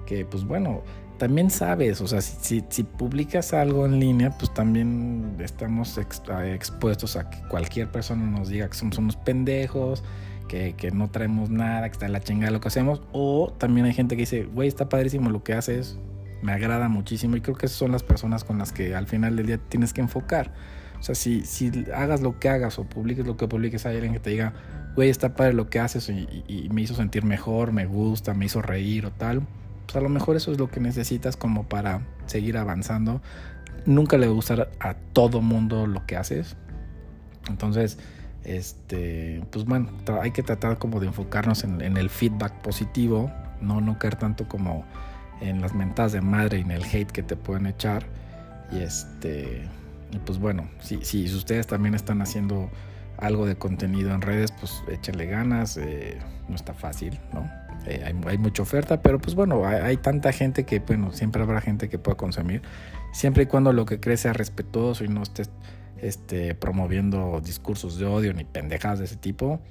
que 0.06 0.26
pues 0.26 0.44
bueno, 0.44 0.84
también 1.20 1.52
sabes, 1.52 2.02
o 2.02 2.08
sea, 2.08 2.22
si, 2.22 2.64
si, 2.70 2.84
publicas 2.84 3.54
algo 3.54 3.86
en 3.86 4.00
línea, 4.00 4.32
pues 4.32 4.52
también 4.54 5.36
estamos 5.40 5.98
expuestos 5.98 7.16
a 7.16 7.30
que 7.30 7.38
cualquier 7.50 7.92
persona 7.92 8.26
nos 8.26 8.50
diga 8.50 8.70
que 8.70 8.78
somos 8.78 8.98
unos 8.98 9.18
pendejos, 9.18 10.04
que, 10.48 10.74
que, 10.76 10.92
no 10.92 11.12
traemos 11.12 11.50
nada, 11.52 11.88
que 11.90 11.94
está 11.94 12.08
la 12.08 12.22
chingada 12.22 12.52
lo 12.52 12.62
que 12.62 12.70
hacemos. 12.70 13.04
O 13.12 13.54
también 13.58 13.86
hay 13.86 13.94
gente 13.94 14.16
que 14.16 14.22
dice, 14.22 14.46
güey, 14.46 14.68
está 14.68 14.90
padrísimo 14.90 15.30
lo 15.30 15.44
que 15.44 15.54
haces, 15.54 16.00
me 16.42 16.54
agrada 16.54 16.88
muchísimo. 16.88 17.36
Y 17.36 17.42
creo 17.42 17.56
que 17.56 17.68
esas 17.68 17.78
son 17.78 17.92
las 17.92 18.02
personas 18.02 18.44
con 18.44 18.58
las 18.58 18.72
que 18.72 18.96
al 18.96 19.06
final 19.06 19.36
del 19.36 19.46
día 19.46 19.58
tienes 19.58 19.94
que 19.94 20.02
enfocar. 20.02 20.54
O 21.00 21.04
sea, 21.04 21.16
si, 21.16 21.46
si 21.46 21.86
hagas 21.94 22.22
lo 22.22 22.40
que 22.40 22.50
hagas 22.50 22.80
o 22.80 22.86
publiques 22.86 23.28
lo 23.28 23.38
que 23.38 23.48
publiques, 23.48 23.86
hay 23.86 23.96
alguien 23.96 24.14
que 24.14 24.20
te 24.20 24.32
diga, 24.32 24.54
güey, 24.96 25.10
está 25.10 25.36
padre 25.36 25.54
lo 25.54 25.70
que 25.70 25.80
haces 25.80 26.10
y 26.10 26.70
me 26.72 26.82
hizo 26.82 26.96
sentir 26.96 27.24
mejor, 27.24 27.72
me 27.72 27.86
gusta, 27.86 28.34
me 28.34 28.46
hizo 28.46 28.62
reír 28.62 29.06
o 29.06 29.12
tal 29.12 29.44
pues 29.90 29.96
a 29.96 30.02
lo 30.02 30.10
mejor 30.10 30.36
eso 30.36 30.52
es 30.52 30.60
lo 30.60 30.70
que 30.70 30.80
necesitas 30.80 31.36
como 31.36 31.64
para 31.64 32.02
seguir 32.28 32.58
avanzando. 32.58 33.22
Nunca 33.88 34.20
le 34.20 34.28
va 34.28 34.34
a 34.34 34.36
gustar 34.36 34.70
a 34.80 34.94
todo 34.94 35.42
mundo 35.42 35.88
lo 35.88 36.06
que 36.06 36.16
haces. 36.16 36.56
Entonces, 37.50 37.98
este, 38.44 39.44
pues 39.50 39.66
bueno, 39.66 39.90
hay 40.22 40.30
que 40.30 40.44
tratar 40.44 40.78
como 40.78 41.00
de 41.00 41.08
enfocarnos 41.08 41.64
en, 41.64 41.98
el 41.98 42.12
feedback 42.12 42.54
positivo, 42.62 43.32
no, 43.62 43.82
no 43.82 43.98
caer 43.98 44.16
tanto 44.16 44.48
como 44.48 44.86
en 45.42 45.60
las 45.60 45.74
mentadas 45.74 46.12
de 46.12 46.22
madre 46.22 46.60
y 46.60 46.62
en 46.62 46.70
el 46.70 46.84
hate 46.84 47.10
que 47.10 47.24
te 47.24 47.36
pueden 47.36 47.66
echar. 47.66 48.06
Y 48.72 48.82
este, 48.82 49.68
pues 50.24 50.38
bueno, 50.38 50.70
si, 50.82 51.04
si 51.04 51.26
ustedes 51.34 51.66
también 51.66 51.96
están 51.96 52.22
haciendo 52.22 52.70
algo 53.22 53.46
de 53.46 53.56
contenido 53.56 54.14
en 54.14 54.22
redes, 54.22 54.52
pues 54.52 54.84
échenle 54.90 55.26
ganas, 55.26 55.78
eh, 55.78 56.18
no 56.48 56.56
está 56.56 56.74
fácil, 56.74 57.20
¿no? 57.34 57.50
Eh, 57.86 58.04
hay, 58.06 58.38
mucha 58.38 58.62
oferta, 58.62 59.02
pero 59.02 59.20
pues 59.20 59.36
bueno, 59.36 59.66
hay, 59.66 59.98
tanta 59.98 60.32
gente 60.32 60.66
que, 60.66 60.80
bueno, 60.80 61.12
siempre 61.12 61.42
habrá 61.42 61.62
gente 61.62 61.90
que 61.90 61.98
pueda 61.98 62.18
consumir, 62.18 62.62
siempre 63.14 63.44
y 63.44 63.46
cuando 63.46 63.72
lo 63.74 63.86
que 63.86 64.00
cree 64.00 64.18
sea 64.18 64.34
respetuoso 64.34 65.04
y 65.04 65.08
no 65.08 65.24
estés 65.24 65.50
este, 65.98 66.56
promoviendo 66.56 67.42
discursos 67.44 67.98
de 67.98 68.06
odio 68.06 68.34
ni 68.34 68.44
pendejadas 68.44 69.00
de 69.00 69.06
ese 69.06 69.16
tipo, 69.16 69.62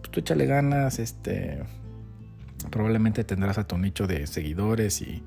pues 0.00 0.10
tú 0.10 0.20
échale 0.20 0.46
ganas, 0.46 0.98
este, 0.98 1.62
probablemente 2.70 3.24
tendrás 3.24 3.58
a 3.58 3.66
tu 3.66 3.78
nicho 3.78 4.06
de 4.06 4.26
seguidores 4.26 5.02
y, 5.02 5.22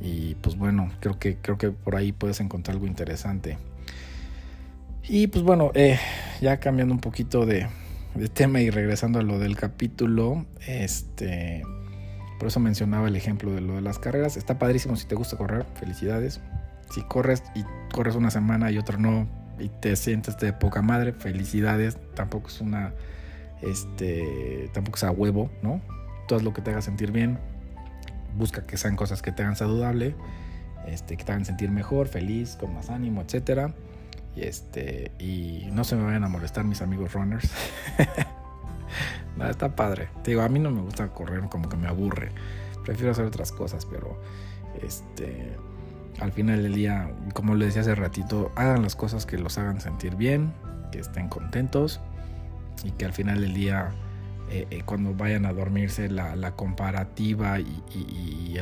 y 0.00 0.36
pues 0.36 0.56
bueno, 0.56 0.90
creo 1.00 1.18
que, 1.18 1.36
creo 1.38 1.58
que 1.58 1.70
por 1.70 1.96
ahí 1.96 2.12
puedes 2.12 2.40
encontrar 2.40 2.76
algo 2.76 2.86
interesante. 2.86 3.58
Y 5.06 5.26
pues 5.26 5.44
bueno, 5.44 5.70
eh, 5.74 5.98
ya 6.44 6.60
cambiando 6.60 6.92
un 6.92 7.00
poquito 7.00 7.46
de, 7.46 7.66
tema 8.34 8.60
y 8.60 8.68
regresando 8.68 9.18
a 9.18 9.22
lo 9.22 9.38
del 9.38 9.56
capítulo, 9.56 10.44
este, 10.66 11.62
por 12.38 12.48
eso 12.48 12.60
mencionaba 12.60 13.08
el 13.08 13.16
ejemplo 13.16 13.50
de 13.50 13.62
lo 13.62 13.74
de 13.74 13.80
las 13.80 13.98
carreras. 13.98 14.36
Está 14.36 14.58
padrísimo 14.58 14.94
si 14.94 15.06
te 15.06 15.14
gusta 15.14 15.38
correr, 15.38 15.64
felicidades. 15.74 16.40
Si 16.90 17.02
corres 17.02 17.42
y 17.54 17.64
corres 17.92 18.14
una 18.14 18.30
semana 18.30 18.70
y 18.70 18.76
otra 18.76 18.98
no 18.98 19.26
y 19.58 19.70
te 19.70 19.96
sientes 19.96 20.36
de 20.36 20.52
poca 20.52 20.82
madre, 20.82 21.14
felicidades. 21.14 21.96
Tampoco 22.14 22.48
es 22.48 22.60
una, 22.60 22.92
este, 23.62 24.68
tampoco 24.74 24.96
es 24.96 25.04
a 25.04 25.10
huevo, 25.10 25.50
¿no? 25.62 25.80
Todo 26.28 26.40
lo 26.40 26.52
que 26.52 26.60
te 26.60 26.72
haga 26.72 26.82
sentir 26.82 27.10
bien. 27.10 27.38
Busca 28.36 28.66
que 28.66 28.76
sean 28.76 28.96
cosas 28.96 29.22
que 29.22 29.32
te 29.32 29.42
hagan 29.42 29.56
saludable, 29.56 30.14
este, 30.86 31.16
que 31.16 31.24
te 31.24 31.32
hagan 31.32 31.46
sentir 31.46 31.70
mejor, 31.70 32.06
feliz, 32.06 32.56
con 32.60 32.74
más 32.74 32.90
ánimo, 32.90 33.22
etcétera. 33.22 33.72
Y 34.36 34.42
este, 34.42 35.12
y 35.18 35.68
no 35.72 35.84
se 35.84 35.96
me 35.96 36.04
vayan 36.04 36.24
a 36.24 36.28
molestar 36.28 36.64
mis 36.64 36.82
amigos 36.82 37.12
runners. 37.12 37.50
está 39.50 39.74
padre. 39.76 40.08
Te 40.22 40.32
digo, 40.32 40.42
a 40.42 40.48
mí 40.48 40.58
no 40.58 40.70
me 40.70 40.80
gusta 40.80 41.08
correr, 41.08 41.40
como 41.48 41.68
que 41.68 41.76
me 41.76 41.88
aburre. 41.88 42.30
Prefiero 42.84 43.12
hacer 43.12 43.24
otras 43.24 43.52
cosas, 43.52 43.86
pero 43.86 44.20
este 44.82 45.56
al 46.20 46.32
final 46.32 46.62
del 46.62 46.74
día, 46.74 47.10
como 47.32 47.54
les 47.54 47.68
decía 47.68 47.82
hace 47.82 47.94
ratito, 47.94 48.52
hagan 48.56 48.82
las 48.82 48.96
cosas 48.96 49.26
que 49.26 49.38
los 49.38 49.58
hagan 49.58 49.80
sentir 49.80 50.16
bien, 50.16 50.52
que 50.92 51.00
estén 51.00 51.28
contentos 51.28 52.00
y 52.84 52.92
que 52.92 53.04
al 53.04 53.12
final 53.12 53.40
del 53.40 53.54
día, 53.54 53.92
eh, 54.50 54.66
eh, 54.70 54.82
cuando 54.84 55.14
vayan 55.14 55.46
a 55.46 55.52
dormirse, 55.52 56.08
la, 56.08 56.52
comparativa 56.52 57.58
y, 57.58 57.82
y, 57.94 58.54
y, 58.54 58.58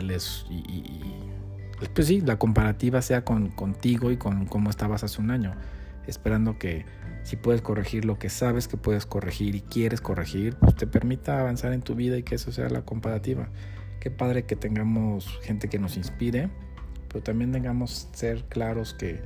pues 1.91 2.09
sí, 2.09 2.21
la 2.21 2.39
comparativa 2.39 3.03
sea 3.03 3.25
con, 3.25 3.49
contigo 3.49 4.11
y 4.11 4.17
con 4.17 4.47
cómo 4.47 4.71
estabas 4.71 5.05
hace 5.05 5.21
un 5.21 5.31
año, 5.31 5.55
esperando 6.07 6.59
que 6.59 6.85
si 7.25 7.37
puedes 7.37 7.63
corregir 7.63 8.05
lo 8.05 8.19
que 8.19 8.29
sabes 8.29 8.69
que 8.69 8.77
puedes 8.77 9.07
corregir 9.07 9.55
y 9.55 9.61
quieres 9.61 10.01
corregir, 10.01 10.57
pues 10.57 10.75
te 10.75 10.87
permita 10.87 11.41
avanzar 11.41 11.73
en 11.73 11.83
tu 11.83 11.95
vida 11.95 12.19
y 12.19 12.23
que 12.23 12.35
eso 12.35 12.53
sea 12.53 12.69
la 12.69 12.83
comparativa. 12.83 13.49
Qué 14.01 14.11
padre 14.11 14.45
que 14.45 14.57
tengamos 14.57 15.39
gente 15.43 15.69
que 15.69 15.79
nos 15.79 15.97
inspire, 15.97 16.51
pero 17.09 17.23
también 17.23 17.53
tengamos 17.53 18.09
ser 18.13 18.45
claros 18.45 18.95
que, 18.95 19.23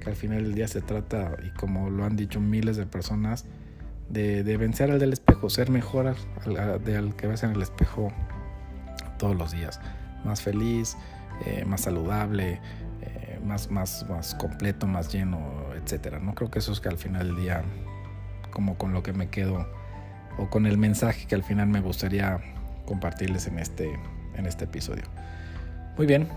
que 0.00 0.10
al 0.10 0.16
final 0.16 0.44
del 0.44 0.54
día 0.54 0.68
se 0.68 0.80
trata, 0.80 1.36
y 1.44 1.50
como 1.58 1.90
lo 1.90 2.04
han 2.04 2.16
dicho 2.16 2.40
miles 2.40 2.76
de 2.76 2.86
personas, 2.86 3.46
de, 4.08 4.44
de 4.44 4.56
vencer 4.56 4.90
al 4.90 4.98
del 4.98 5.12
espejo, 5.12 5.50
ser 5.50 5.70
mejor 5.70 6.06
al, 6.06 6.84
de 6.84 6.96
al 6.96 7.16
que 7.16 7.26
ves 7.26 7.42
en 7.42 7.52
el 7.52 7.62
espejo 7.62 8.12
todos 9.18 9.36
los 9.36 9.52
días, 9.52 9.80
más 10.24 10.40
feliz, 10.40 10.96
eh, 11.46 11.64
más 11.64 11.82
saludable, 11.82 12.60
eh, 13.02 13.40
más, 13.44 13.70
más, 13.70 14.06
más 14.08 14.34
completo, 14.34 14.86
más 14.86 15.12
lleno, 15.12 15.40
etcétera. 15.74 16.18
No 16.18 16.34
creo 16.34 16.50
que 16.50 16.58
eso 16.58 16.72
es 16.72 16.80
que 16.80 16.88
al 16.88 16.98
final 16.98 17.28
del 17.28 17.36
día, 17.36 17.62
como 18.50 18.76
con 18.76 18.92
lo 18.92 19.02
que 19.02 19.12
me 19.12 19.28
quedo, 19.28 19.66
o 20.38 20.48
con 20.48 20.66
el 20.66 20.78
mensaje 20.78 21.26
que 21.26 21.34
al 21.34 21.42
final 21.42 21.68
me 21.68 21.80
gustaría 21.80 22.40
compartirles 22.86 23.46
en 23.46 23.58
este, 23.58 23.90
en 24.34 24.46
este 24.46 24.64
episodio. 24.64 25.04
Muy 25.96 26.06
bien, 26.06 26.28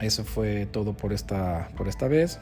eso 0.00 0.24
fue 0.24 0.66
todo 0.66 0.96
por 0.96 1.12
esta, 1.12 1.68
por 1.76 1.88
esta 1.88 2.08
vez. 2.08 2.40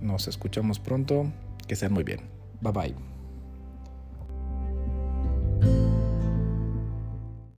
Nos 0.00 0.28
escuchamos 0.28 0.78
pronto. 0.78 1.26
Que 1.66 1.76
sean 1.76 1.92
muy 1.92 2.02
bien. 2.02 2.20
Bye 2.60 2.72
bye. 2.72 3.19